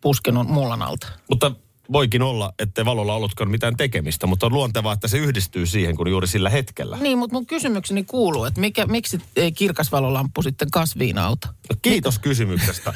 [0.00, 1.06] puskenut mullan alta.
[1.30, 1.52] Mutta
[1.92, 6.10] voikin olla, ettei valolla ollutkaan mitään tekemistä, mutta on luontevaa, että se yhdistyy siihen, kun
[6.10, 6.96] juuri sillä hetkellä.
[6.96, 11.48] Niin, mutta mun kysymykseni kuuluu, että mikä, miksi ei kirkasvalolamppu sitten kasviin auta?
[11.48, 12.94] No, kiitos kysymyksestä.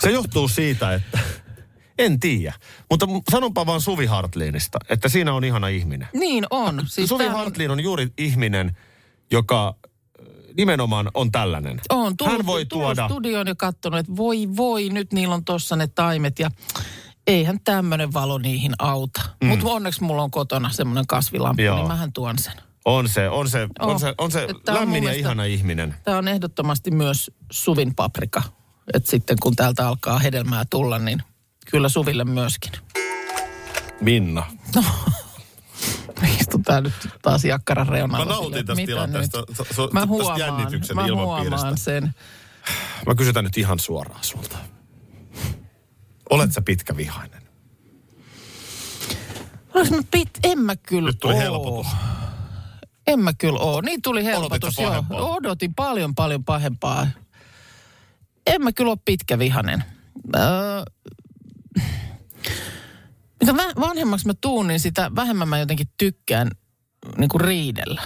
[0.00, 1.18] Se johtuu siitä, että
[1.98, 2.54] en tiedä.
[2.90, 6.08] Mutta sanonpa vaan Suvi Hartliinista, että siinä on ihana ihminen.
[6.14, 6.82] Niin on.
[6.86, 8.76] Siis Suvi tää on- Hartliin on juuri ihminen,
[9.30, 11.80] joka äh, nimenomaan on tällainen.
[11.88, 15.44] On, tullut, Hän voi tullut tuoda, studioon ja katsonut, että voi voi, nyt niillä on
[15.44, 16.50] tossa ne taimet ja
[17.28, 19.20] eihän tämmöinen valo niihin auta.
[19.42, 19.48] Mm.
[19.48, 21.76] Mutta onneksi mulla on kotona semmoinen kasvilamppu, Joo.
[21.76, 22.52] niin mähän tuon sen.
[22.84, 24.00] on se, on se, on Oh.
[24.00, 25.94] se, on se Että on lämmin mun ja mielestä- ihana ihminen.
[26.04, 28.42] Tämä on ehdottomasti myös Suvin paprika.
[28.94, 31.22] Että sitten kun täältä alkaa hedelmää tulla, niin
[31.70, 32.72] kyllä Suville myöskin.
[34.00, 34.46] Minna.
[36.40, 38.24] Istutaan nyt taas jakkaran reunalla.
[38.26, 39.56] Mä nautin tästä tilanteesta, nyt?
[39.56, 42.14] s- s- Mä tästä huomaan, jännityksen mä huomaan sen.
[43.06, 44.58] Mä kysytän nyt ihan suoraan sulta.
[46.30, 47.42] Olet sä pitkävihainen?
[49.74, 51.40] Olis mä pit, en mä kyllä Nyt tuli oo.
[51.40, 51.86] helpotus.
[53.06, 53.80] En mä kyllä oo.
[53.80, 55.04] Niin tuli helpotus, joo.
[55.10, 57.06] Odotin paljon, paljon pahempaa.
[58.46, 59.84] En mä kyllä ole pitkävihanen.
[60.36, 60.82] Öö,
[63.40, 66.50] mitä vanhemmaksi mä tuun, niin sitä vähemmän mä jotenkin tykkään
[67.16, 68.02] niin kuin riidellä.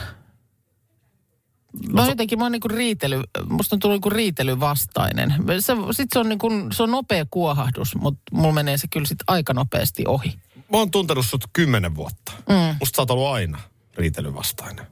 [1.92, 5.34] Mä oon jotenkin, mä oon niin kuin riitely, musta on tullut niin kuin riitelyvastainen.
[5.60, 9.06] Se, sit se on niin kuin, se on nopea kuohahdus, mutta mulla menee se kyllä
[9.06, 10.38] sit aika nopeasti ohi.
[10.56, 12.32] Mä oon tuntenut sut kymmenen vuotta.
[12.48, 12.76] Mm.
[12.80, 13.58] Musta sä oot ollut aina
[13.94, 14.86] riitelyvastainen.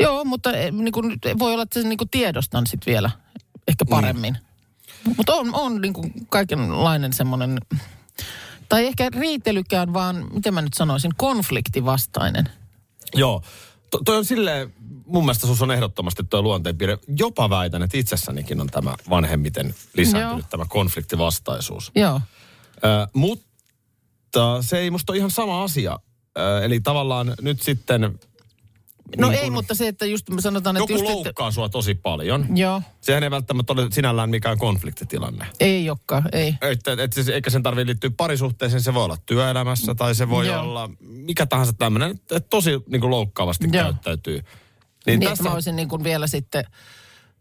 [0.00, 3.10] Joo, mutta eh, niin kuin, voi olla, että se niin kuin tiedostan sit vielä
[3.68, 4.34] ehkä paremmin.
[5.06, 5.14] Mm.
[5.16, 7.58] Mutta on, on niin kuin kaikenlainen semmoinen,
[8.68, 12.48] tai ehkä riitelykään, vaan miten mä nyt sanoisin, konfliktivastainen.
[13.14, 13.42] Joo.
[13.90, 14.74] To, toi on silleen,
[15.06, 16.98] mun mielestä sus on ehdottomasti tuo luonteenpiirre.
[17.18, 20.48] Jopa väitän, että itsessänikin on tämä vanhemmiten lisääntynyt Joo.
[20.50, 21.92] tämä konfliktivastaisuus.
[21.94, 22.20] Joo.
[22.84, 25.98] Ö, mutta se ei musta ole ihan sama asia.
[26.38, 28.18] Ö, eli tavallaan nyt sitten...
[29.18, 31.50] No niin ei, kun mutta se, että just me sanotaan, että Joku just, että, loukkaa
[31.50, 32.58] sua tosi paljon.
[32.58, 35.46] Joo, Sehän ei välttämättä ole sinällään mikään konfliktitilanne.
[35.60, 36.54] ei olekaan, ei.
[36.62, 40.46] Että, et siis, eikä sen tarvitse liittyä parisuhteeseen, se voi olla työelämässä tai se voi
[40.46, 40.62] Joo.
[40.62, 43.84] olla mikä tahansa tämmöinen, että et tosi niin kuin loukkaavasti Joo.
[43.84, 44.42] käyttäytyy.
[45.06, 46.64] Niin, Niin, niin tässä, mä olisin niin kuin vielä sitten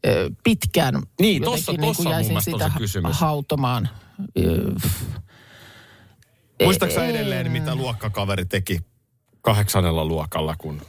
[0.08, 3.18] ö, pitkään Niin, jotenkin tossa- niin tossa kuin jäisin sitä kysymys.
[3.20, 3.90] hautomaan.
[6.64, 8.80] Muistaaksä edelleen, mitä luokkakaveri teki
[9.42, 10.82] kahdeksannella luokalla, kun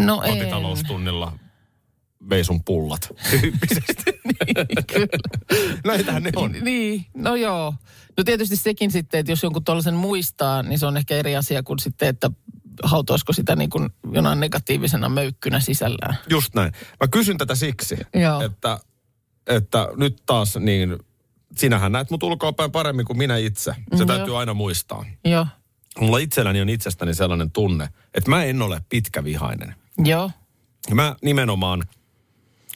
[0.00, 0.32] No en.
[0.38, 1.32] kotitaloustunnilla
[2.30, 4.04] vei sun pullat tyyppisesti.
[4.92, 5.06] Kyllä.
[5.84, 6.52] Näitähän ne on.
[6.52, 7.74] Niin, no joo.
[8.16, 11.62] No tietysti sekin sitten, että jos jonkun tuollaisen muistaa, niin se on ehkä eri asia
[11.62, 12.30] kuin sitten, että
[12.82, 16.18] hautoisiko sitä niin kuin jonain negatiivisena möykkynä sisällään.
[16.30, 16.72] Just näin.
[17.00, 18.40] Mä kysyn tätä siksi, Joo.
[18.42, 18.78] että,
[19.46, 20.98] että nyt taas niin,
[21.56, 23.74] sinähän näet mut ulkoapäin paremmin kuin minä itse.
[23.96, 24.38] Se Mm, täytyy joo.
[24.38, 25.04] aina muistaa.
[25.24, 25.46] Joo.
[26.00, 29.74] Mulla itselläni on itsestäni sellainen tunne, että mä en ole pitkävihainen.
[29.98, 30.30] Joo.
[30.88, 31.82] Ja Mä nimenomaan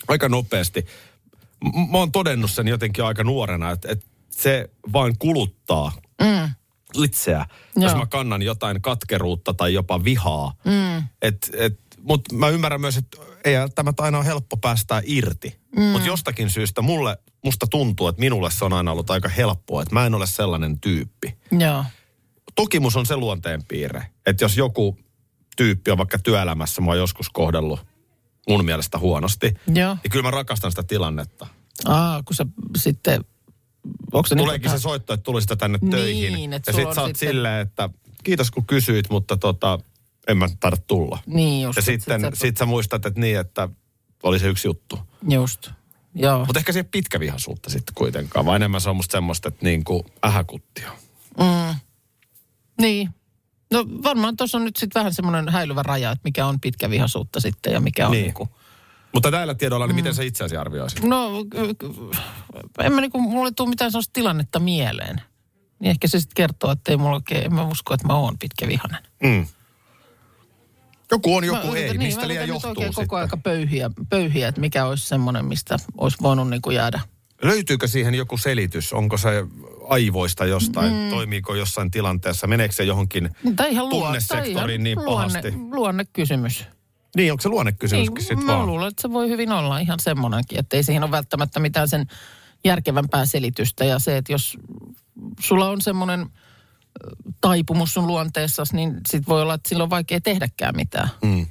[0.09, 0.87] aika nopeasti,
[1.65, 6.51] m- mä oon todennut sen jotenkin aika nuorena, että, että se vain kuluttaa Mm.
[6.95, 7.47] Itseä,
[7.77, 7.99] jos Joo.
[7.99, 10.55] mä kannan jotain katkeruutta tai jopa vihaa.
[10.65, 11.09] Mm.
[11.23, 15.61] Et, et, Mutta mä ymmärrän myös, että ei välttämättä aina ole helppo päästää irti.
[15.77, 15.83] Mm.
[15.83, 19.95] Mutta jostakin syystä mulle, musta tuntuu, että minulle se on aina ollut aika helppoa, että
[19.95, 21.39] mä en ole sellainen tyyppi.
[21.59, 21.85] Joo.
[22.55, 24.99] Toki mus on se luonteenpiirre, että jos joku
[25.57, 27.87] tyyppi on vaikka työelämässä mua joskus kohdellut
[28.49, 29.97] mun mielestä huonosti, Joo.
[30.03, 31.47] niin kyllä mä rakastan sitä tilannetta.
[31.85, 32.47] Aa, kun sä
[32.77, 33.25] sitten,
[34.13, 36.53] onko se Tuleekin niin, se soitto, että tuli sitä tänne Niin, töihin.
[36.53, 37.91] ja sit on sä oot sitten- silleen, että
[38.25, 39.79] kiitos kun kysyit, mutta tota,
[40.29, 41.19] en mä tarvitse tulla.
[41.27, 41.77] Niin just.
[41.77, 43.69] Ja sitten sit sit sä muistat, että niin, että
[44.23, 44.99] oli se yksi juttu.
[45.29, 45.71] Just.
[46.15, 46.45] Joo.
[46.45, 49.65] Mutta ehkä se ei ole pitkävihaisuutta sitten kuitenkaan, vaan enemmän se on musta semmoista, että
[49.67, 50.89] niin kuin ähäkuttio.
[51.39, 51.75] Mm.
[52.81, 53.11] Niin.
[53.73, 57.73] No varmaan tuossa on nyt sitten vähän semmoinen häilyvä raja, että mikä on pitkävihaisuutta sitten
[57.73, 58.19] ja mikä on Niin.
[58.19, 58.25] niin.
[58.27, 58.49] niinku...
[59.15, 61.03] Mutta näillä tiedoilla, niin miten sä itseäsi arvioisit?
[61.03, 61.31] No,
[62.81, 65.21] en mä niinku, mulle tule mitään sellaista tilannetta mieleen.
[65.81, 68.39] Niin ehkä se sitten kertoo, että ei mulla oikein, en mä usko, että mä oon
[68.39, 69.03] pitkävihainen.
[69.23, 69.47] Mm.
[71.11, 71.89] Joku on, joku mä, ei.
[71.89, 72.95] niin, Mistä liian johtuu sitten?
[72.95, 77.01] koko aika pöyhiä, pöyhiä, että mikä olisi semmoinen, mistä olisi voinut niinku jäädä.
[77.43, 78.93] Löytyykö siihen joku selitys?
[78.93, 79.29] Onko se
[79.89, 80.93] aivoista jostain?
[80.93, 81.11] Mm.
[81.11, 82.47] Toimiiko jossain tilanteessa?
[82.47, 85.59] Meneekö se johonkin Tai ihan, luo, tai tunnesektoriin ihan niin luonne, pahasti?
[85.71, 86.65] luonnekysymys.
[87.19, 88.67] Niin, onko se luonnekysymyskin Niin, sitten mä vaan?
[88.67, 92.07] luulen, että se voi hyvin olla ihan semmoinenkin, että ei siihen ole välttämättä mitään sen
[92.65, 93.85] järkevämpää selitystä.
[93.85, 94.59] Ja se, että jos
[95.41, 96.27] sulla on semmoinen
[97.41, 101.47] taipumus sun luonteessasi, niin sit voi olla, että silloin on vaikea tehdäkään mitään, Mm.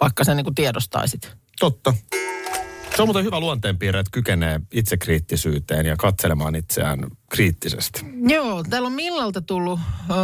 [0.00, 1.36] vaikka sä niin kuin tiedostaisit.
[1.60, 1.94] Totta.
[2.96, 6.98] Se on muuten hyvä luonteenpiirre, että kykenee itsekriittisyyteen ja katselemaan itseään
[7.30, 8.04] kriittisesti.
[8.28, 10.14] Joo, täällä on Millalta tullut ö,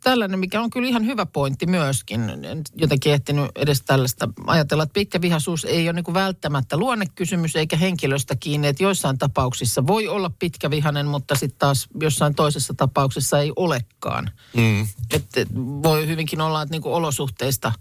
[0.00, 2.30] tällainen, mikä on kyllä ihan hyvä pointti myöskin.
[2.30, 7.76] En jotenkin ehtinyt edes tällaista ajatella, että pitkä vihaisuus ei ole niin välttämättä luonnekysymys eikä
[7.76, 8.68] henkilöstä kiinni.
[8.68, 14.30] Että joissain tapauksissa voi olla pitkävihainen, mutta sitten taas jossain toisessa tapauksessa ei olekaan.
[14.56, 14.86] Mm.
[15.10, 17.72] Että voi hyvinkin olla, että niin kuin olosuhteista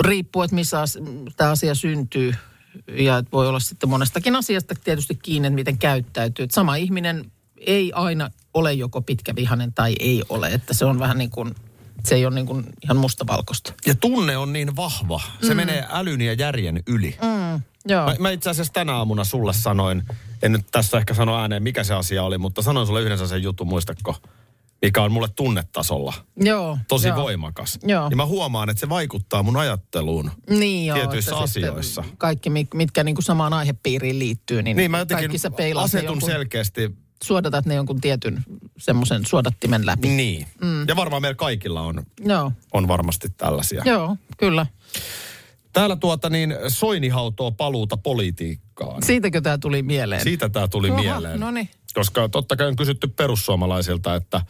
[0.00, 0.98] riippuu, että missä as-
[1.36, 2.34] tämä asia syntyy.
[2.88, 6.42] Ja voi olla sitten monestakin asiasta tietysti kiinni, että miten käyttäytyy.
[6.42, 7.32] Että sama ihminen
[7.66, 10.48] ei aina ole joko pitkävihainen tai ei ole.
[10.48, 11.54] Että se on vähän niin kuin,
[12.04, 13.74] se ei ole niin kuin ihan mustavalkoista.
[13.86, 15.20] Ja tunne on niin vahva.
[15.42, 15.56] Se mm.
[15.56, 17.16] menee älyn ja järjen yli.
[17.22, 18.06] Mm, joo.
[18.06, 20.02] Mä, mä itse asiassa tänä aamuna sulle sanoin,
[20.42, 23.42] en nyt tässä ehkä sano ääneen mikä se asia oli, mutta sanoin sulle yhdessä sen
[23.42, 24.16] jutun, muistatko?
[24.82, 26.78] Mikä on mulle tunnetasolla joo.
[26.88, 27.16] tosi joo.
[27.16, 27.78] voimakas.
[27.82, 28.08] Joo.
[28.08, 30.30] Niin mä huomaan, että se vaikuttaa mun ajatteluun.
[30.50, 32.04] Niin joo, tietyissä asioissa.
[32.18, 35.98] Kaikki, mi- mitkä niin kuin samaan aihepiiriin liittyy, niin, Niin mä kaikki sä peilaat ne
[35.98, 38.42] asetun jonkun, selkeästi suodatat ne jonkun tietyn
[38.78, 40.08] semmoisen suodattimen läpi.
[40.08, 40.46] niin.
[40.60, 40.88] Mm.
[40.88, 43.82] Ja varmaan meillä kaikilla on, Joo, on varmasti tällaisia.
[43.84, 44.66] joo, kyllä.
[45.72, 49.02] Täällä tuota niin Soini hautoo paluuta politiikkaan.
[49.02, 50.22] Siitäkö tämä tuli mieleen?
[50.22, 51.40] Siitä tämä tuli Oha, mieleen.
[51.40, 51.68] no niin.
[51.94, 54.40] Koska totta kai on kysytty perussuomalaisilta, että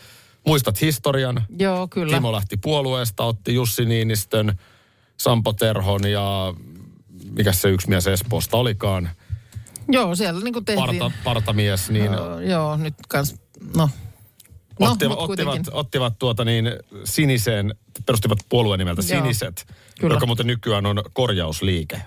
[0.46, 1.44] muistat historian.
[1.58, 2.16] Joo, kyllä.
[2.16, 4.58] Timo lähti puolueesta, otti Jussi Niinistön,
[5.16, 6.54] Sampo Terhon ja
[7.30, 9.10] mikä se yksi mies Espoosta olikaan,
[9.88, 10.98] Joo, siellä niin kuin tehtiin.
[10.98, 13.34] parta, partamies, niin Joo, joo, nyt kans,
[13.76, 13.90] no.
[14.80, 16.70] No, ottivat, ottivat, ottivat tuota niin
[17.04, 17.74] siniseen,
[18.06, 19.66] perustivat puolueen nimeltä Joo, Siniset,
[20.00, 20.14] kyllä.
[20.14, 22.02] joka muuten nykyään on korjausliike.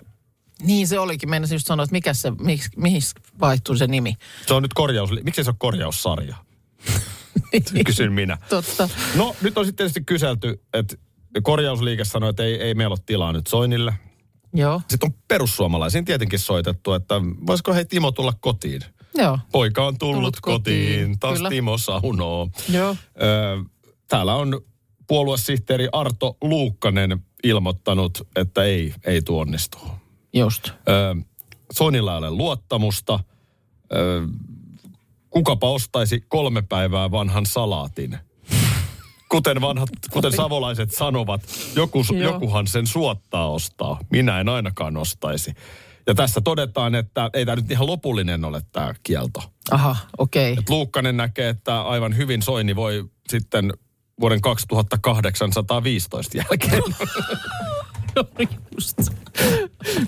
[0.63, 1.29] Niin se olikin.
[1.29, 3.01] Meinasin just sanoa, että mikä se, mihin, mihin
[3.39, 4.15] vaihtuu se nimi.
[4.47, 5.23] Se on nyt korjausliike.
[5.23, 6.35] Miksi se on korjaussarja?
[7.85, 8.37] Kysyn minä.
[8.49, 8.89] Totta.
[9.15, 10.95] No nyt on sitten tietysti kyselty, että
[11.43, 13.93] korjausliike sanoi, että ei, ei meillä ole tilaa nyt Soinille.
[14.57, 17.15] Joo, Sitten on perussuomalaisiin tietenkin soitettu, että
[17.47, 18.81] voisiko hei Timo tulla kotiin.
[19.15, 21.49] joo, Poika on tullut, Tullut kotiin, kotiin, taas kyllä.
[21.49, 22.49] Timo saunoo.
[22.71, 22.95] joo.
[23.21, 23.57] Öö,
[24.07, 24.61] täällä on
[25.07, 29.77] puoluesihteeri Arto Luukkanen ilmoittanut, että ei, ei tuonnistu.
[30.33, 30.69] Just.
[30.89, 31.15] Öö,
[31.73, 33.19] Soinilla ei ole luottamusta.
[33.95, 34.21] Öö,
[35.29, 38.17] kukapa ostaisi kolme päivää vanhan salaatin?
[39.29, 41.41] Kuten, vanhat, kuten savolaiset sanovat,
[41.75, 43.99] joku, jokuhan sen suottaa ostaa.
[44.09, 45.53] Minä en ainakaan ostaisi.
[46.07, 49.43] Ja tässä todetaan, että ei tämä nyt ihan lopullinen ole tämä kielto.
[49.71, 50.51] Aha, okei.
[50.51, 50.61] Okay.
[50.61, 53.73] Et Luukkanen näkee, että aivan hyvin Soini voi sitten
[54.21, 56.83] vuoden 2815 jälkeen.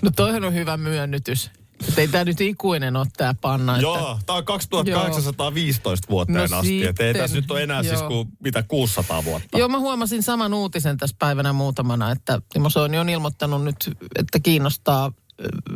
[0.02, 1.52] No toihan on hyvä myönnytys.
[1.98, 3.74] Ei tämä nyt ikuinen ole tämä panna.
[3.76, 3.82] Että...
[3.82, 6.86] Joo, tämä on 2815 vuoteen No asti.
[6.86, 8.08] Että ei sitten, tässä nyt ole enää siis joo.
[8.08, 9.58] kuin mitä 600 vuotta.
[9.58, 14.40] Joo, mä huomasin saman uutisen tässä päivänä muutamana, että Timo Soini on ilmoittanut nyt, että
[14.40, 15.12] kiinnostaa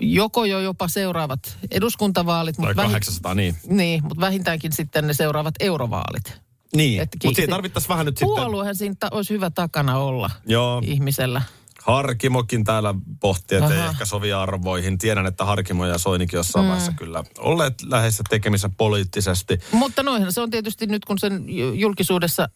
[0.01, 3.55] joko jo jopa seuraavat eduskuntavaalit, Tai mutta, vähi- 800, niin.
[3.67, 6.41] niin, mutta vähintäänkin sitten ne seuraavat eurovaalit.
[6.75, 8.35] Niin, mutta siinä tarvittaisiin vähän nyt sitten...
[8.35, 11.41] Puoluehan siinä ta- olisi hyvä takana olla Joo, ihmisellä.
[11.86, 14.98] Harkimokin täällä pohti, että ei ehkä sovi arvoihin.
[14.98, 16.69] Tiedän, että Harkimo ja Soinikin jossain mm.
[16.69, 19.60] vaiheessa kyllä olleet läheisessä tekemissä poliittisesti.
[19.72, 22.50] Mutta noihän se on tietysti nyt, kun sen ju- julkisuudessa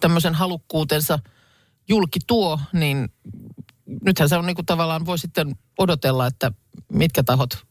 [0.00, 1.18] tämmöisen halukkuutensa
[1.88, 3.08] julki tuo, niin
[4.04, 6.52] nythän se on niin kuin tavallaan voi sitten odotella, että
[6.92, 7.66] mitkä tahot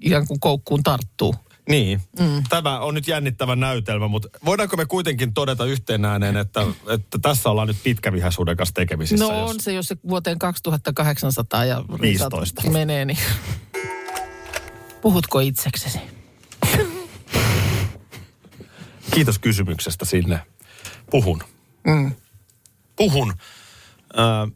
[0.00, 1.34] ikään kuin koukkuun tarttuu.
[1.68, 2.42] Niin, mm.
[2.48, 7.50] tämä on nyt jännittävä näytelmä, mutta voidaanko me kuitenkin todeta yhteen ääneen, että, että tässä
[7.50, 9.24] ollaan nyt pitkävihaisuuden kanssa tekemisissä?
[9.24, 12.70] No on se, jos se vuoteen 2800 ja risat 15.
[12.70, 13.18] menee, niin
[15.02, 16.00] puhutko itseksesi?
[19.14, 20.40] Kiitos kysymyksestä sinne.
[21.10, 21.42] Puhun.
[21.86, 22.14] Mm.
[22.96, 23.32] Puhun.
[24.18, 24.52] Äh,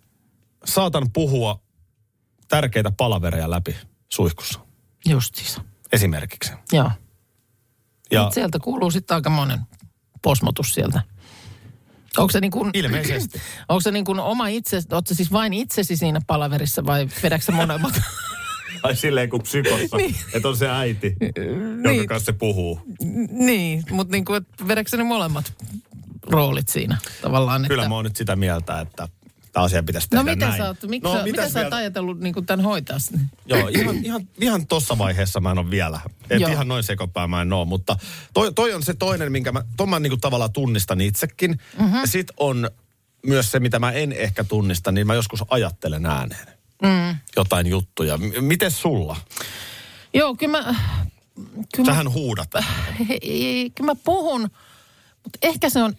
[0.64, 1.60] saatan puhua
[2.48, 3.76] tärkeitä palavereja läpi
[4.08, 4.60] suihkussa.
[5.08, 5.60] Justiinsa.
[5.92, 6.52] Esimerkiksi.
[6.72, 6.90] Joo.
[8.10, 9.60] Ja sieltä kuuluu sitten aika monen
[10.22, 11.02] posmotus sieltä.
[12.18, 13.40] Onko se niin kuin, ilmeisesti.
[13.68, 17.52] onko se niin kuin oma itse, ootko siis vain itsesi siinä palaverissa vai vedätkö sä
[17.52, 18.00] molemmat?
[18.82, 20.16] Ai silleen kuin psykossa, Niin.
[20.34, 22.80] että on se äiti, jonka niin, kanssa se puhuu.
[23.30, 25.54] niin, mutta niin kuin, vedätkö ne molemmat
[26.26, 27.64] roolit siinä tavallaan?
[27.68, 27.88] Kyllä että...
[27.88, 29.08] mä oon nyt sitä mieltä, että
[29.56, 30.62] tämä asia pitäisi No tehdä miten näin.
[30.62, 32.98] sä oot, miksi no, mitäs sä oot ajatellut niin tämän hoitaa?
[32.98, 33.30] sitten?
[33.46, 36.00] Joo, ihan, ihan, ihan tossa vaiheessa mä en ole vielä.
[36.30, 36.50] Et Joo.
[36.50, 37.96] ihan noin sekopää mä en oo, mutta
[38.34, 41.50] toi, toi on se toinen, minkä mä, ton mä niinku tavallaan tunnistan itsekin.
[41.50, 41.82] Mhm.
[41.84, 42.00] Mm-hmm.
[42.00, 42.70] Ja sit on
[43.26, 46.46] myös se, mitä mä en ehkä tunnista, niin mä joskus ajattelen ääneen.
[46.82, 47.16] Mm.
[47.36, 48.16] Jotain juttuja.
[48.16, 49.16] M- miten sulla?
[50.14, 50.74] Joo, kyllä mä,
[51.34, 52.48] kyllä mä, Sähän huudat.
[53.08, 53.18] he-
[53.74, 54.42] kyllä mä puhun,
[55.24, 55.94] mutta ehkä se on,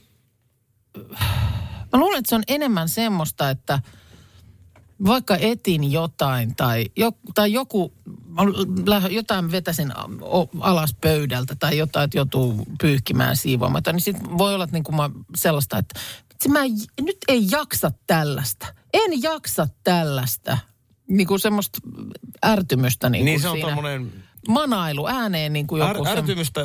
[1.93, 3.79] mä luulen, että se on enemmän semmoista, että
[5.05, 7.93] vaikka etin jotain tai, jo, tai joku,
[9.09, 9.93] jotain vetäsin
[10.59, 14.95] alas pöydältä tai jotain, että joutuu pyyhkimään siivoamatta, niin sitten voi olla että niin kuin
[14.95, 15.99] mä sellaista, että
[16.33, 16.71] vitsi, mä en,
[17.01, 18.67] nyt ei jaksa tällaista.
[18.93, 20.57] En jaksa tällaista.
[21.07, 21.79] Niin kuin semmoista
[22.45, 24.13] ärtymystä niin, Niin se on tommonen
[24.47, 26.03] manailu ääneen niin kuin joku.
[26.03, 26.61] är, sem- ärtymystä.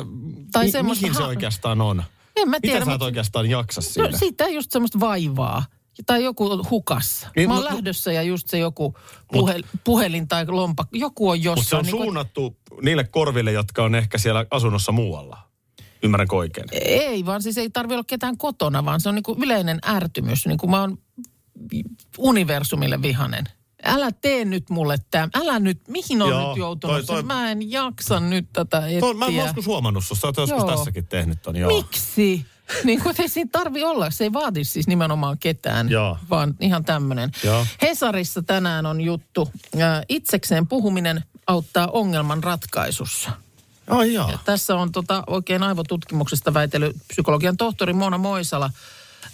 [0.51, 2.03] Tai mi- mihin se ha- oikeastaan on?
[2.43, 2.79] En mä Mitä tiedä.
[2.79, 4.09] sä et mutta- oikeastaan jaksa siinä?
[4.09, 5.65] No siitä just semmoista vaivaa.
[6.05, 7.27] Tai joku on hukassa.
[7.35, 8.95] Niin, Mä oon mut- lähdössä ja just se joku
[9.33, 11.59] puhel, puhelin tai lompakko, joku on jossain.
[11.59, 15.37] Mutta se on niin suunnattu niille korville, jotka on ehkä siellä asunnossa muualla.
[16.03, 16.65] Ymmärränkö oikein?
[16.71, 20.45] Ei, vaan siis ei tarvi olla ketään kotona, vaan se on niin kuin yleinen ärtymys.
[20.45, 20.97] Niin kuin mä oon
[22.17, 23.43] universumille vihanen.
[23.85, 25.29] Älä tee nyt mulle tämä.
[25.35, 26.95] Älä nyt, mihin on Joo, nyt joutunut?
[26.95, 27.25] toi- toi- sen?
[27.25, 28.99] Mä en jaksa nyt tätä etsiä.
[28.99, 31.71] Tuo, mä oon joskus huomannut susta, oot joskus tässäkin tehnyt ton, joo.
[31.77, 32.45] Miksi?
[32.83, 34.11] Niin kuin ei siinä tarvi olla.
[34.11, 36.17] Se ei vaadi siis nimenomaan ketään, Joo.
[36.29, 37.31] vaan ihan tämmöinen.
[37.81, 39.49] Hesarissa tänään on juttu.
[40.09, 43.31] Itsekseen puhuminen auttaa ongelman ratkaisussa.
[43.89, 44.29] Ai joo.
[44.31, 48.69] Ja tässä on tota, oikein aivotutkimuksesta väitellyt psykologian tohtori Mona Moisala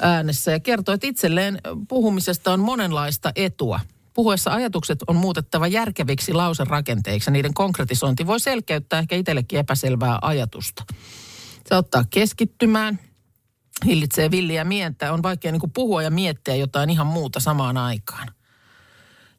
[0.02, 3.80] äänessä ja kertoo, että itselleen puhumisesta on monenlaista etua.
[4.14, 10.84] Puhuessa ajatukset on muutettava järkeviksi lauserakenteiksi niiden konkretisointi voi selkeyttää ehkä itsellekin epäselvää ajatusta.
[11.66, 13.00] Se auttaa keskittymään,
[13.86, 15.14] hillitsee villiä miettä.
[15.14, 18.28] On vaikea niin puhua ja miettiä jotain ihan muuta samaan aikaan.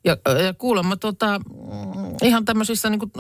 [0.04, 3.12] Ja, ja kuulemma tota, mm, ihan tämmöisissä niin kuin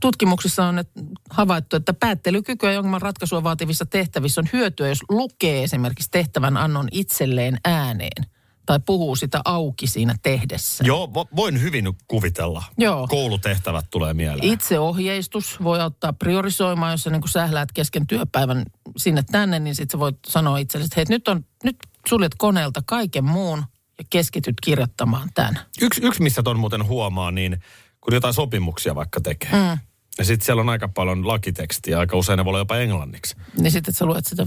[0.00, 1.00] tutkimuksissa on että
[1.30, 7.56] havaittu, että päättelykykyä ja ratkaisua vaativissa tehtävissä on hyötyä, jos lukee esimerkiksi tehtävän annon itselleen
[7.64, 8.26] ääneen
[8.70, 10.84] tai puhuu sitä auki siinä tehdessä.
[10.86, 12.64] Joo, vo- voin hyvin kuvitella.
[12.78, 13.08] Joo.
[13.08, 14.52] Koulutehtävät tulee mieleen.
[14.52, 18.62] Itseohjeistus voi auttaa priorisoimaan, jos sä niin sähläät kesken työpäivän
[18.96, 21.76] sinne tänne, niin sitten sä voit sanoa itsellesi, että hei, nyt, on, nyt
[22.08, 23.64] suljet koneelta kaiken muun
[23.98, 25.60] ja keskityt kirjoittamaan tämän.
[25.80, 27.62] Yksi, yksi, missä ton muuten huomaa, niin
[28.00, 29.50] kun jotain sopimuksia vaikka tekee.
[29.52, 29.78] Mm.
[30.18, 33.36] Ja sitten siellä on aika paljon lakitekstiä, aika usein ne voi olla jopa englanniksi.
[33.60, 34.46] Niin sitten sä luet sitä.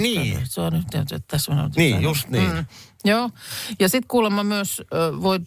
[0.00, 0.40] Niin.
[0.44, 2.54] Se on nyt, tässä on, Niin, just niin.
[2.54, 2.64] Mm.
[3.04, 3.30] Joo.
[3.78, 5.40] Ja sitten kuulemma myös ö, voi,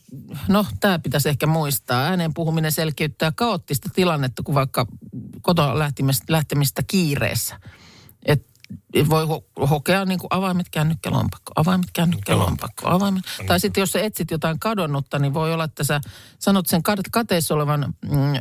[0.48, 4.88] no tämä pitäisi ehkä muistaa, ääneen puhuminen selkeyttää kaoottista tilannetta, kun vaikka
[5.42, 7.60] kotona lähtemistä, lähtemistä kiireessä.
[8.26, 8.48] Et
[9.10, 13.24] voi ho- hokea niin kuin avaimet, kännykkä, lompakko, avaimet, kännykkä, lompakko, avaimet.
[13.48, 16.02] Tai sitten jos sä etsit jotain kadonnutta, niin voi olla, että sä
[16.40, 18.34] sanot sen kat- kateessa olevan mm,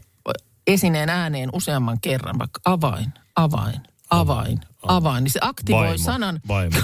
[0.67, 4.61] esineen ääneen useamman kerran, vaikka avain, avain, Avain.
[4.83, 5.25] Avain.
[5.25, 5.99] Niin se aktivoi Vaimo.
[5.99, 6.77] sanan, Vaimo.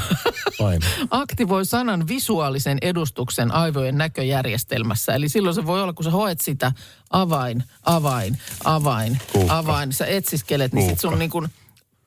[0.61, 0.87] Vaimo.
[1.11, 5.15] aktivoi sanan visuaalisen edustuksen aivojen näköjärjestelmässä.
[5.15, 6.73] Eli silloin se voi olla, kun sä hoet sitä
[7.11, 9.59] avain, avain, avain, Kuukka.
[9.59, 11.49] avain, sä etsiskelet, niin sit sun niin kun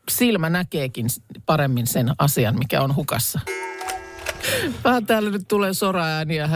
[0.10, 1.08] silmä näkeekin
[1.45, 3.39] paremmin sen asian, mikä on hukassa.
[4.84, 6.51] Vähän täällä nyt tulee soraääniä äh,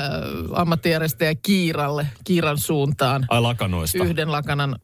[0.53, 3.25] ammattijärjestäjä Kiiralle, Kiiran suuntaan.
[3.29, 4.03] Ai lakanoista.
[4.03, 4.75] Yhden lakanan,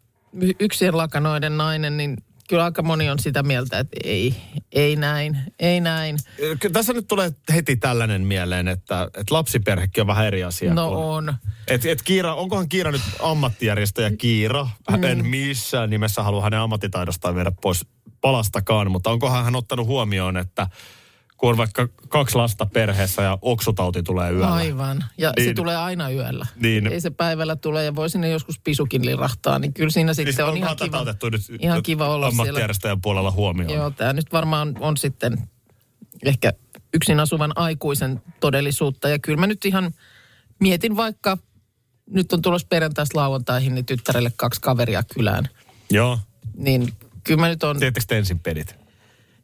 [0.60, 2.18] yksien lakanoiden nainen, niin
[2.50, 4.36] kyllä aika moni on sitä mieltä, että ei,
[4.72, 6.18] ei näin, ei näin.
[6.38, 10.74] Kyllä Tässä nyt tulee heti tällainen mieleen, että, että lapsiperhekin on vähän eri asia.
[10.74, 11.34] No kuin- on.
[11.68, 14.68] Et, et Kiira, onkohan Kiira nyt ammattijärjestäjä Kiira?
[14.98, 15.04] Mm.
[15.04, 17.86] En missään nimessä halua hänen ammattitaidostaan viedä pois
[18.22, 20.68] palastakaan, mutta onkohan hän ottanut huomioon, että
[21.39, 24.54] kun on vaikka kaksi lasta perheessä ja oksutauti tulee yöllä.
[24.54, 25.04] Aivan.
[25.17, 25.49] Ja niin.
[25.49, 26.47] se tulee aina yöllä.
[26.56, 26.88] Niin.
[26.88, 30.43] Ei se päivällä tule ja voi sinne joskus pisukin lirahtaa, niin kyllä siinä sitten Niin
[30.43, 30.99] on onkohan ihan kiva.
[30.99, 32.41] otettu nyt ihan kiva olla siellä.
[32.41, 33.73] ammattijärjestäjän puolella huomioon?
[33.73, 35.49] Joo, tämä nyt varmaan on sitten
[36.25, 36.54] ehkä
[36.93, 39.10] yksin asuvan aikuisen todellisuutta.
[39.10, 39.93] Ja kyllä mä nyt ihan
[40.60, 41.38] mietin vaikka,
[42.10, 45.49] nyt on tulossa perjantaista lauantaihin, niin tyttärelle kaksi kaveria kylään.
[45.91, 46.19] Joo.
[46.58, 47.80] Niin kyllä mä nyt on...
[47.80, 48.79] Teettekö te ensin pedit?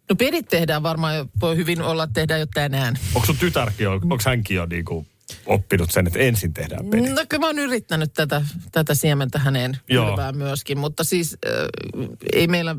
[0.09, 2.95] No pedit tehdään varmaan, voi hyvin olla, että tehdään jo tänään.
[3.15, 5.05] Onko sun tytärkin, onko hänkin jo niinku
[5.45, 7.09] oppinut sen, että ensin tehdään pedit?
[7.09, 8.41] No kyllä mä oon yrittänyt tätä,
[8.71, 10.07] tätä siementä häneen Joo.
[10.07, 11.51] kylvää myöskin, mutta siis äh,
[12.33, 12.75] ei meillä,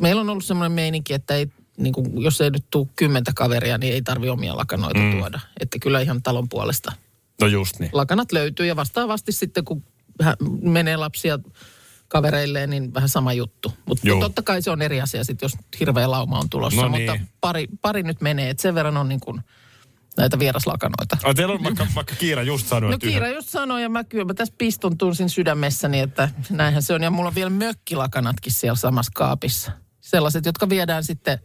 [0.00, 3.78] meillä on ollut semmoinen meininki, että ei, niin kuin, jos ei nyt tule kymmentä kaveria,
[3.78, 5.12] niin ei tarvi omia lakanoita mm.
[5.12, 5.40] tuoda.
[5.60, 6.92] Että kyllä ihan talon puolesta
[7.40, 7.90] No just niin.
[7.92, 9.84] lakanat löytyy ja vastaavasti sitten kun
[10.62, 11.38] menee lapsia
[12.08, 13.72] kavereilleen, niin vähän sama juttu.
[13.86, 16.82] Mutta totta kai se on eri asia sitten, jos hirveä lauma on tulossa.
[16.82, 17.28] No mutta niin.
[17.40, 19.40] pari, pari nyt menee, että sen verran on niin kuin
[20.16, 21.16] näitä vieraslakanoita.
[21.24, 24.04] Ai teillä on vaikka, vaikka Kiira just sanoi, No Kiira yhden- just sanoi ja mä
[24.04, 27.02] kyllä mä tässä piston tunsin sydämessäni, että näinhän se on.
[27.02, 29.72] Ja mulla on vielä mökkilakanatkin siellä samassa kaapissa.
[30.00, 31.38] Sellaiset, jotka viedään sitten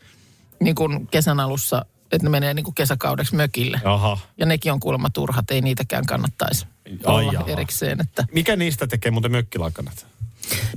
[0.60, 3.82] niin kuin kesän alussa, että ne menee niin kuin kesäkaudeksi mökille.
[3.84, 4.18] Aha.
[4.38, 6.66] Ja nekin on kuulemma turhat, ei niitäkään kannattaisi
[7.06, 7.48] Ai olla jaha.
[7.48, 8.02] erikseen.
[8.02, 8.26] Että.
[8.34, 10.06] Mikä niistä tekee muuten mökkilakanat?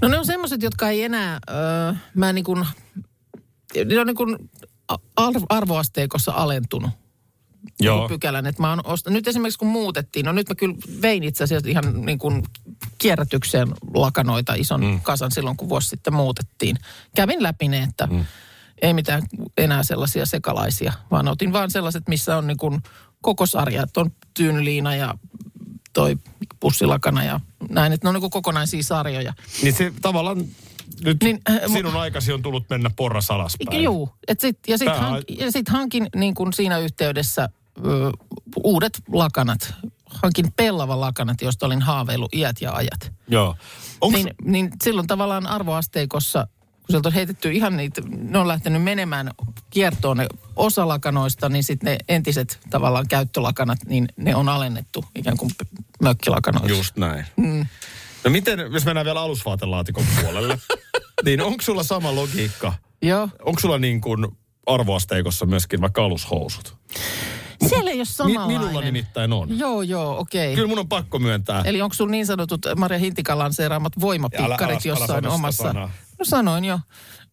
[0.03, 2.66] No ne on semmoiset, jotka ei enää, öö, mä niin kuin,
[3.85, 4.37] ne on niin kuin
[5.20, 6.90] arv- arvoasteikossa alentunut.
[7.81, 9.14] joku pykälän, että mä oon ostanut.
[9.14, 12.42] Nyt esimerkiksi kun muutettiin, no nyt mä kyllä vein itse asiassa ihan niin kuin
[12.98, 15.00] kierrätykseen lakanoita ison mm.
[15.00, 16.77] kasan silloin, kun vuosi sitten muutettiin.
[17.16, 18.24] Kävin läpi ne, että mm.
[18.83, 19.22] ei mitään
[19.57, 22.83] enää sellaisia sekalaisia, vaan otin vaan sellaiset, missä on niin kuin
[23.22, 25.14] koko sarja, että on tyynyliina ja
[25.94, 26.16] toi
[26.61, 29.33] pussilakana ja näin, että ne on niin kuin kokonaisia sarjoja.
[29.62, 30.44] Niin se tavallaan
[31.04, 33.83] nyt Niin, äh, sinun aikasi on tullut mennä porras alaspäin.
[33.83, 37.48] Joo, et sit, ja sitten Tää hank, ja sit hankin niin kuin siinä yhteydessä
[37.87, 38.11] ö,
[38.64, 39.74] uudet lakanat.
[40.07, 43.12] Hankin pellavan lakanat, josta olin haaveillut iät ja ajat.
[43.28, 43.57] Joo.
[44.00, 46.46] Onks, Niin, niin silloin tavallaan arvoasteikossa,
[46.87, 49.31] kun sieltä on heitetty ihan niitä, ne on lähtenyt menemään
[49.70, 55.37] kiertoon ne osa lakanoista, niin sitten ne entiset tavallaan käyttölakanat, niin ne on alennettu ikään
[55.37, 55.51] kuin
[56.03, 56.77] mökkilakanoiksi.
[56.77, 57.27] Just näin.
[57.37, 57.66] Mm.
[58.25, 60.59] No miten, jos mennään vielä alusvaatelaatikon puolelle,
[61.25, 62.73] niin onko sulla sama logiikka?
[63.03, 63.29] Joo.
[63.44, 64.27] Onko sulla niin kuin
[64.66, 66.77] arvoasteikossa myöskin vaikka alushousut?
[67.68, 68.59] Siellä ei ole Mi- samanlainen.
[68.61, 69.59] minulla nimittäin on.
[69.59, 70.55] Joo, joo, okei.
[70.55, 71.62] Kyllä mun on pakko myöntää.
[71.64, 75.62] Eli onko sun niin sanotut Maria Hintikan lanseeraamat voimapikkarit Älä- älä- älä jossain sitä omassa?
[75.62, 75.90] sanaa.
[76.18, 76.81] No sanoin jo.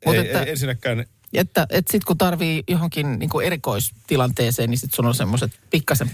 [0.05, 4.77] Mutta ei, että, ei, ensinnäkään, että, että sitten kun tarvii johonkin niin kuin erikoistilanteeseen, niin
[4.77, 6.11] sitten sun on semmoiset pikkasen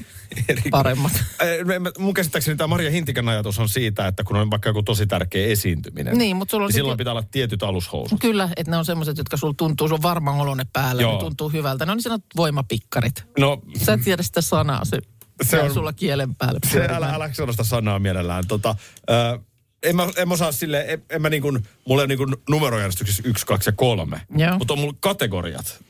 [0.71, 1.11] paremmat.
[1.99, 5.47] Mun käsittääkseni tämä Maria Hintikan ajatus on siitä, että kun on vaikka joku tosi tärkeä
[5.47, 8.19] esiintyminen, Niin, mutta sulla on niin silloin jo- pitää olla tietyt alushousut.
[8.19, 11.13] Kyllä, että ne on semmoiset, jotka sulla tuntuu, sun varma olone päällä, Joo.
[11.13, 11.85] ne tuntuu hyvältä.
[11.85, 13.23] Ne on niin sanotut voimapikkarit.
[13.39, 14.97] No, Sä et tiedä sitä sanaa, se,
[15.43, 16.59] Se on sulla kielen päällä.
[16.71, 18.47] se, älä, älä sano sitä sanaa mielellään.
[18.47, 18.69] Tota,
[19.11, 19.39] äh,
[19.83, 22.35] en mä, en mä osaa sille, en, en mä niin kuin, mulla on niin kuin
[22.49, 24.21] numerojärjestyksessä yksi, kaksi ja kolme.
[24.37, 24.57] Joo.
[24.57, 25.83] Mutta on mulla kategoriat,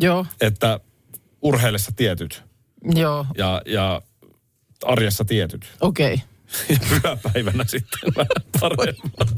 [0.00, 0.80] Joo, että
[1.42, 2.42] urheilessa tietyt
[2.94, 4.02] joo, ja, ja
[4.84, 5.72] arjessa tietyt.
[5.80, 6.14] okei.
[6.14, 6.26] Okay.
[6.68, 8.28] Ja pyhäpäivänä sitten vähän
[8.60, 9.28] paremmat.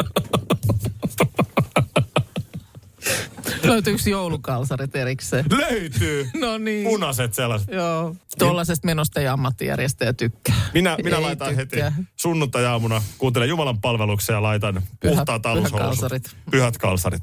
[3.65, 5.45] Löytyykö joulukalsarit erikseen?
[5.51, 6.31] Löytyy!
[6.41, 6.85] No niin.
[6.89, 7.69] Punaiset sellaiset.
[7.73, 10.55] Joo, tuollaisesta menosta ei ammattijärjestäjä tykkää.
[10.75, 11.91] Minä, minä Ei laitan tykkää.
[11.91, 15.79] heti sunnuntajaamuna, kuuntelen Jumalan palveluksia ja laitan Pyhät- puhtaat pyhät alushousut.
[15.87, 16.37] kalsarit.
[16.51, 17.23] Pyhät kalsarit.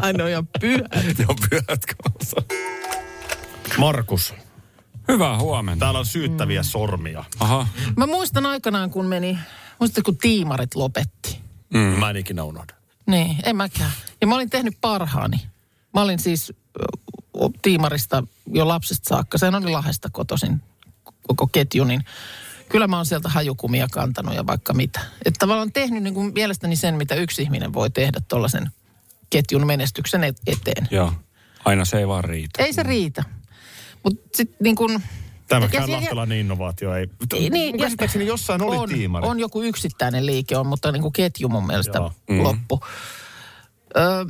[0.00, 1.18] Ai ne on ihan pyhät.
[1.18, 2.52] Joo, pyhät kalsarit.
[3.78, 4.34] Markus,
[5.08, 5.84] Hyvää huomenta.
[5.84, 7.24] täällä on syyttäviä sormia.
[7.40, 7.66] Aha.
[7.96, 9.38] Mä muistan aikanaan, kun meni,
[9.80, 11.40] muistatko kun tiimarit lopetti?
[11.74, 11.78] Mm.
[11.80, 12.74] Mä en ikinä unohda.
[13.06, 13.90] Niin, en mäkään.
[14.20, 15.36] Ja mä olin tehnyt parhaani.
[15.94, 16.52] Mä olin siis
[17.62, 19.38] tiimarista jo lapsesta saakka.
[19.38, 20.62] Sehän oli Lahdesta kotoisin
[21.26, 22.04] koko ketju, niin
[22.68, 25.00] kyllä mä oon sieltä hajukumia kantanut ja vaikka mitä.
[25.24, 28.70] Että tavallaan tehnyt niin kuin mielestäni sen, mitä yksi ihminen voi tehdä tuollaisen
[29.30, 30.88] ketjun menestyksen et- eteen.
[30.90, 31.12] Joo.
[31.64, 32.62] Aina se ei vaan riitä.
[32.62, 33.24] Ei se riitä.
[34.02, 35.00] Mutta sitten niin kun...
[35.48, 37.06] Tämäkään Ja- ja- lahtelainen innovaatio ei.
[37.32, 39.26] Niin, Niin, ja- käsittääkseni jossain oli on, tiimari.
[39.28, 42.12] On joku yksittäinen liike, on, mutta niin kuin ketju mun mielestä Joo.
[42.30, 42.42] mm.
[42.42, 42.80] loppu.
[43.96, 44.24] Öö,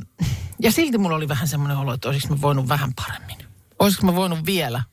[0.59, 3.37] ja silti mulla oli vähän semmoinen olo, että olisiko mä voinut vähän paremmin.
[3.79, 4.83] Olisiko mä voinut vielä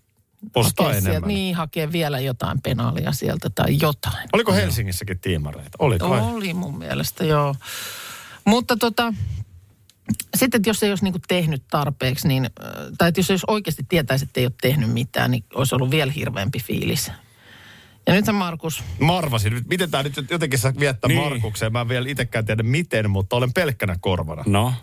[0.54, 1.28] Ostaa hakea, sieltä, enemmän.
[1.28, 4.28] niin, hakea vielä jotain penaalia sieltä tai jotain.
[4.32, 5.70] Oliko Helsingissäkin tiimareita?
[5.78, 6.20] Oli kai.
[6.20, 7.54] Oli mun mielestä, joo.
[8.44, 9.14] Mutta tota,
[10.36, 12.50] sitten että jos ei olisi niinku tehnyt tarpeeksi, niin,
[12.98, 15.90] tai että jos ei olisi oikeasti tietäisi, että ei ole tehnyt mitään, niin olisi ollut
[15.90, 17.11] vielä hirveämpi fiilis.
[18.07, 19.64] Ja nyt Markus, Marvasin.
[19.68, 21.18] Miten tämä nyt jotenkin saa viettää niin.
[21.18, 21.30] Niin.
[21.30, 21.72] Markukseen?
[21.72, 24.42] Mä en vielä itsekään tiedä miten, mutta olen pelkkänä korvana.
[24.46, 24.74] No,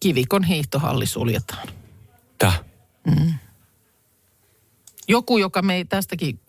[0.00, 1.68] Kivikon hiihtohalli suljetaan.
[2.38, 2.60] täh.
[5.08, 6.40] Joku, joka me ei tästäkin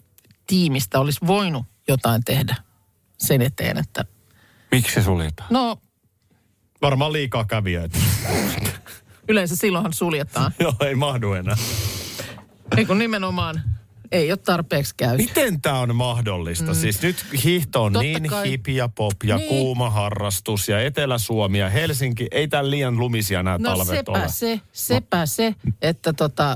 [0.47, 2.55] tiimistä olisi voinut jotain tehdä
[3.17, 4.05] sen eteen, että
[4.71, 5.47] Miksi se suljetaan?
[5.51, 5.77] no
[6.81, 7.97] Varmaan liikaa kävijöitä.
[9.29, 10.51] yleensä silloinhan suljetaan.
[10.59, 11.55] Joo, ei mahdu enää.
[12.77, 13.61] Ei kun nimenomaan
[14.11, 15.23] ei ole tarpeeksi käyty.
[15.23, 16.67] Miten tämä on mahdollista?
[16.71, 16.73] Mm.
[16.75, 18.49] Siis nyt hiihto on Totta niin kai.
[18.49, 19.49] hip ja pop ja Niin.
[19.49, 22.27] kuuma harrastus ja Etelä-Suomi ja Helsinki.
[22.31, 24.29] Ei tää liian lumisia nämä No talvet sepä ole.
[24.29, 26.55] se, sepä se, että tota,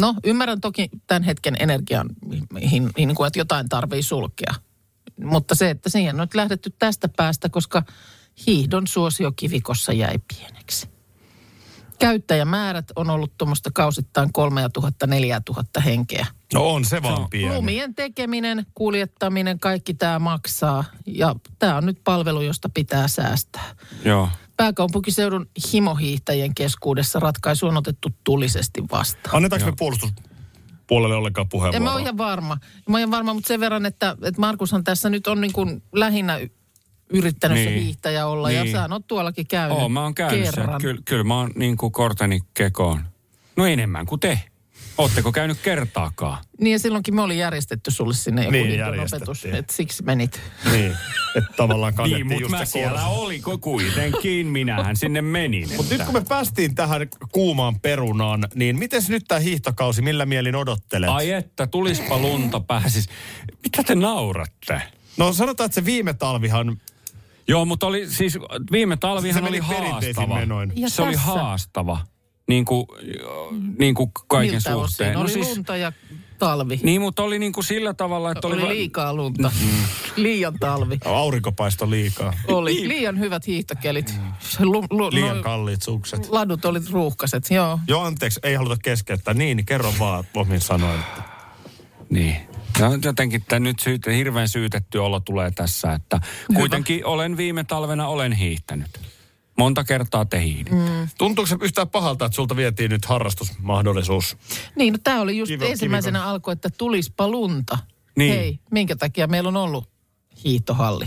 [0.00, 2.08] no ymmärrän toki tämän hetken energian,
[2.70, 4.54] hin, niin kuin, että jotain tarvii sulkea.
[5.24, 7.82] Mutta se, että siihen on nyt lähdetty tästä päästä, koska
[8.46, 10.88] hiihdon suosio kivikossa jäi pieneksi.
[11.98, 14.30] Käyttäjämäärät on ollut tuommoista kausittain
[15.80, 16.26] 3000-4000 henkeä.
[16.54, 17.54] No on se vaan pieni.
[17.54, 20.84] Lumien tekeminen, kuljettaminen, kaikki tämä maksaa.
[21.06, 23.74] Ja tämä on nyt palvelu, josta pitää säästää.
[24.04, 24.28] Joo.
[24.56, 29.36] Pääkaupunkiseudun himohiihtäjien keskuudessa ratkaisu on otettu tulisesti vastaan.
[29.36, 31.92] Annetaanko me puolustuspuolelle ollenkaan En mä puheenvuoroa?
[31.92, 32.58] ole ihan varma.
[32.88, 35.82] Mä oon ihan varma, mutta sen verran, että, että Markushan tässä nyt on niin kuin
[35.92, 36.38] lähinnä
[37.10, 37.66] yrittänyt niin.
[37.68, 37.82] se Niin.
[37.84, 38.50] hiihtäjä olla.
[38.50, 38.72] Ja Niin.
[38.72, 40.54] sä oot tuollakin käynyt Oo, mä oon käynyt sen.
[40.54, 40.80] kerran.
[40.80, 43.00] Kyllä, kyllä mä oon niin kuin korteni kekoon.
[43.56, 44.40] No enemmän kuin te.
[44.98, 46.44] Ootteko käynyt kertaakaan?
[46.60, 50.40] Niin ja silloinkin me oli järjestetty sulle sinne joku Niin, niin, opetus, että siksi menit.
[50.72, 50.96] Niin,
[51.36, 54.46] että tavallaan Niin, kannettiin mutta just mä se siellä oli kuitenkin.
[54.46, 55.68] Minähän sinne menin.
[55.76, 60.56] Mutta nyt kun me päästiin tähän kuumaan perunaan, niin miten nyt tämä hiihtokausi, millä mielin
[60.56, 61.10] odottelet?
[61.10, 63.08] Ai että, tulispa lunta pääsis.
[63.62, 64.82] Mitä te nauratte?
[65.16, 66.80] No sanotaan, että se viime talvihan,
[67.48, 68.38] Joo, mutta oli siis
[68.72, 70.34] viime talvihan Se meni oli haastava.
[70.34, 70.72] menoin.
[70.76, 71.26] Ja se oli tässä?
[71.26, 71.98] haastava.
[72.48, 72.86] Niin kuin,
[73.78, 75.16] niin kuin kaiken Miltä suhteen.
[75.16, 75.20] Osin?
[75.38, 75.92] Oli siis, lunta ja
[76.38, 76.80] talvi.
[76.82, 78.54] Niin, mutta oli niin kuin sillä tavalla, että oli...
[78.56, 79.50] oli va- liikaa lunta.
[79.60, 79.68] Mm.
[80.16, 80.98] Liian talvi.
[81.04, 82.32] aurinko paistoi liikaa.
[82.48, 84.14] Oli liian hyvät hiihtokelit.
[84.60, 86.28] Lu, lu, Liian noi kalliit sukset.
[86.28, 87.78] ladut oli ruuhkaset, joo.
[87.88, 89.34] Joo, anteeksi, ei haluta keskeyttää.
[89.34, 91.00] Niin, niin kerro vaan omin sanoin.
[91.00, 91.22] Että.
[92.10, 92.36] Niin.
[92.78, 96.20] Ja jotenkin tämä nyt syyte, hirveän syytetty olo tulee tässä, että
[96.54, 99.00] kuitenkin olen viime talvena olen hiihtänyt.
[99.58, 100.42] Monta kertaa te.
[100.70, 101.08] Mm.
[101.18, 104.36] Tuntuuko se yhtään pahalta, että sulta vietiin nyt harrastusmahdollisuus?
[104.76, 107.78] Niin, no tämä oli just Kivi- ensimmäisenä alkoi, että tulispa lunta.
[108.16, 108.34] Niin.
[108.34, 109.88] Hei, minkä takia meillä on ollut
[110.44, 111.06] hiihtohalli?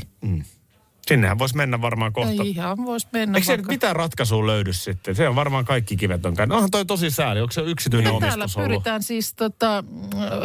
[1.08, 2.32] Sinnehän voisi mennä varmaan kohta.
[2.44, 5.16] Ei ihan voisi mennä Eikö vaikka- mitään ratkaisua löydy sitten?
[5.16, 6.56] Se on varmaan kaikki kivet on käynyt.
[6.56, 7.42] Onhan toi tosi sääli.
[7.42, 8.68] Onko se yksityinen Ja täällä omistus ollut?
[8.70, 9.84] pyritään siis tota,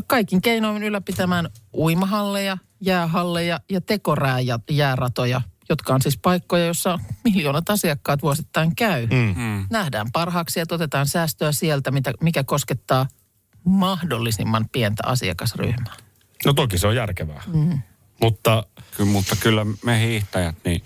[0.07, 8.77] kaikin keinoin ylläpitämään uimahalleja, jäähalleja ja tekorääjäratoja, jotka on siis paikkoja, joissa miljoonat asiakkaat vuosittain
[8.77, 9.07] käy.
[9.07, 9.35] Mm.
[9.43, 9.67] Mm.
[9.71, 13.07] Nähdään parhaaksi ja otetaan säästöä sieltä, mitä, mikä koskettaa
[13.65, 15.95] mahdollisimman pientä asiakasryhmää.
[16.47, 17.43] No toki se on järkevää.
[17.47, 17.79] Mm.
[18.21, 18.65] Mutta
[18.97, 20.83] Kyllä, mutta kyllä me hiihtäjät, niin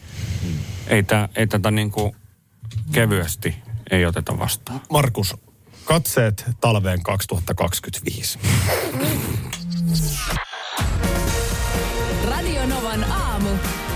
[0.87, 2.17] ei, tää, ei tätä niin kuin
[2.93, 3.55] kevyesti
[3.91, 4.81] ei oteta vastaan.
[4.91, 5.37] Markus,
[5.85, 8.39] katseet talveen 2025.
[12.31, 13.49] Radio Novan aamu.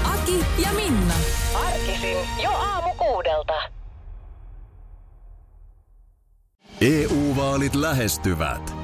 [0.05, 1.15] Aki ja Minna.
[1.55, 3.63] Arkisin jo aamu kuudelta.
[6.81, 8.84] EU-vaalit lähestyvät.